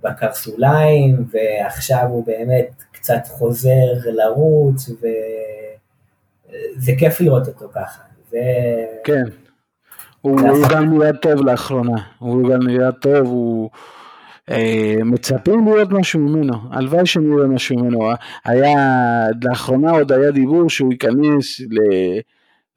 בקרסוליים, 0.04 1.26
ועכשיו 1.32 2.06
הוא 2.10 2.26
באמת 2.26 2.84
קצת 2.92 3.28
חוזר 3.28 3.88
לרוץ, 4.06 4.90
וזה 4.90 6.92
כיף 7.00 7.22
לראות 7.22 7.48
אותו 7.48 7.70
ככה. 7.74 8.02
ו... 8.32 8.36
כן, 9.04 9.24
הוא, 10.22 10.42
הוא 10.42 10.68
גם 10.72 10.94
נראה 10.94 11.14
טוב 11.14 11.42
לאחרונה, 11.42 11.98
הוא 12.20 12.50
גם 12.50 12.68
נראה 12.68 12.92
טוב, 12.92 13.28
הוא... 13.28 13.70
אה, 14.50 14.96
מצפים 15.06 15.68
לראות 15.68 15.92
משהו 15.92 16.20
ממנו, 16.20 16.54
הלוואי 16.72 17.06
שנראה 17.06 17.48
משהו 17.48 17.80
ממנו, 17.80 18.10
היה, 18.46 18.76
לאחרונה 19.44 19.92
עוד 19.92 20.12
היה 20.12 20.32
דיבור 20.32 20.70
שהוא 20.70 20.92
ייכנס 20.92 21.62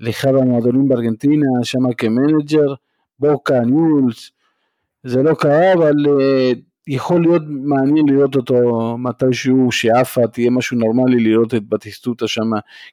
לאחד 0.01 0.35
המועדונים 0.35 0.89
בארגנטינה, 0.89 1.47
שם 1.63 1.93
כמנג'ר, 1.93 2.75
בוקה, 3.19 3.61
ניולס, 3.61 4.31
זה 5.05 5.23
לא 5.23 5.35
קרה, 5.35 5.73
אבל 5.73 5.95
uh, 6.07 6.59
יכול 6.89 7.23
להיות 7.23 7.43
מעניין 7.49 8.09
לראות 8.09 8.37
אותו 8.37 8.55
מתישהו, 8.99 9.73
שעפה 9.73 10.27
תהיה 10.27 10.51
משהו 10.51 10.79
נורמלי 10.79 11.21
לראות 11.21 11.55
את 11.55 11.69
בטיסטוטה 11.69 12.29
שם, 12.29 12.51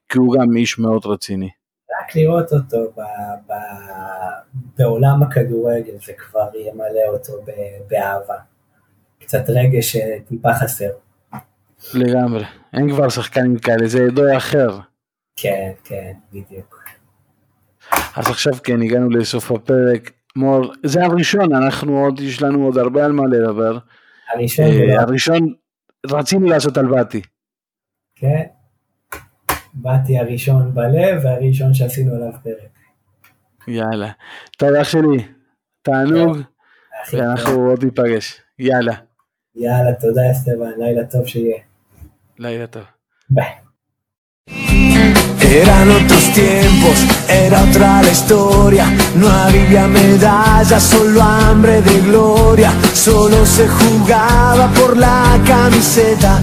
כי 0.10 0.18
הוא 0.18 0.36
גם 0.36 0.58
איש 0.58 0.80
מאוד 0.80 1.06
רציני. 1.06 1.50
רק 2.02 2.16
לראות 2.16 2.54
אותו 2.54 2.92
ב, 2.98 3.02
ב, 3.48 3.54
בעולם 4.78 5.24
הכדורגל, 5.24 5.94
זה 6.06 6.14
כבר 6.18 6.50
ימלא 6.68 7.14
אותו 7.14 7.34
באהבה. 7.90 8.38
קצת 9.20 9.50
רגש 9.50 9.98
טיפה 10.28 10.54
חסר. 10.54 10.90
לגמרי, 11.94 12.44
אין 12.74 12.90
כבר 12.90 13.10
שחקנים 13.10 13.60
כאלה, 13.60 13.88
זה 13.88 14.08
דור 14.14 14.38
אחר. 14.38 14.80
כן, 15.36 15.72
כן, 15.84 16.12
בדיוק. 16.34 16.80
אז 18.16 18.28
עכשיו 18.28 18.54
כן, 18.64 18.82
הגענו 18.82 19.10
לסוף 19.10 19.52
הפרק. 19.52 20.12
מור, 20.40 20.74
זה 20.86 21.04
הראשון, 21.04 21.56
אנחנו 21.56 22.00
עוד, 22.00 22.20
יש 22.20 22.42
לנו 22.42 22.66
עוד 22.66 22.78
הרבה 22.78 23.06
על 23.06 23.12
מה 23.12 23.24
לדבר. 23.28 23.78
הראשון, 24.34 24.66
uh, 24.66 25.02
הראשון, 25.02 25.54
רצינו 26.06 26.48
לעשות 26.48 26.78
על 26.78 26.86
באתי. 26.86 27.22
כן, 28.16 28.44
באתי 29.74 30.18
הראשון 30.18 30.74
בלב 30.74 31.22
והראשון 31.24 31.74
שעשינו 31.74 32.16
עליו 32.16 32.32
פרק. 32.44 32.70
יאללה. 33.68 34.12
טוב, 34.58 34.70
אח 34.70 34.90
שלי, 34.90 35.28
תענוג, 35.82 36.38
ואנחנו 37.14 37.70
עוד 37.70 37.84
ניפגש. 37.84 38.42
יאללה. 38.60 38.94
יאללה, 39.56 39.94
תודה 39.94 40.32
אסטבן, 40.32 40.72
לילה 40.78 41.06
טוב 41.06 41.28
שיהיה. 41.28 41.58
לילה 42.40 42.68
טוב. 42.68 42.84
ביי. 43.30 43.46
Eran 45.60 45.90
otros 45.98 46.28
tiempos, 46.36 47.19
era 47.30 47.62
otra 47.64 48.02
la 48.02 48.12
historia, 48.12 48.86
no 49.16 49.30
había 49.30 49.88
medallas, 49.88 50.82
solo 50.82 51.22
hambre 51.22 51.82
de 51.82 52.00
gloria, 52.02 52.74
solo 52.94 53.46
se 53.46 53.68
jugaba 53.68 54.68
por 54.70 54.98
la 54.98 55.40
camiseta, 55.46 56.42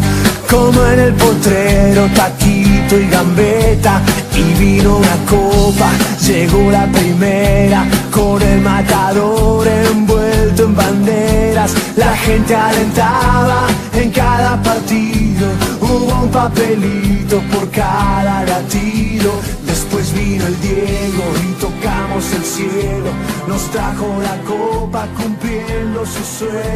como 0.48 0.84
en 0.86 1.00
el 1.00 1.14
potrero, 1.14 2.08
taquito 2.14 2.98
y 2.98 3.08
gambeta, 3.08 4.00
y 4.34 4.42
vino 4.60 4.98
una 4.98 5.16
copa, 5.28 5.90
llegó 6.24 6.70
la 6.70 6.86
primera, 6.86 7.84
con 8.12 8.40
el 8.40 8.60
matador 8.60 9.66
envuelto 9.66 10.64
en 10.64 10.76
banderas, 10.76 11.74
la 11.96 12.16
gente 12.16 12.54
alentaba 12.54 13.66
en 13.92 14.10
cada 14.10 14.62
partido, 14.62 15.48
hubo 15.80 16.22
un 16.22 16.30
papelito 16.30 17.40
por 17.52 17.68
cada 17.70 18.44
latido, 18.44 19.32
después 19.96 20.12
vino 20.12 20.46
el 20.46 20.60
Diego 20.60 21.24
y 21.48 21.52
tocamos 21.60 22.32
el 22.34 22.44
cielo, 22.44 23.10
nos 23.48 23.70
trajo 23.70 24.18
la 24.22 24.36
copa 24.42 25.06
cumpliendo 25.16 26.04
su 26.04 26.22
sueño. 26.38 26.75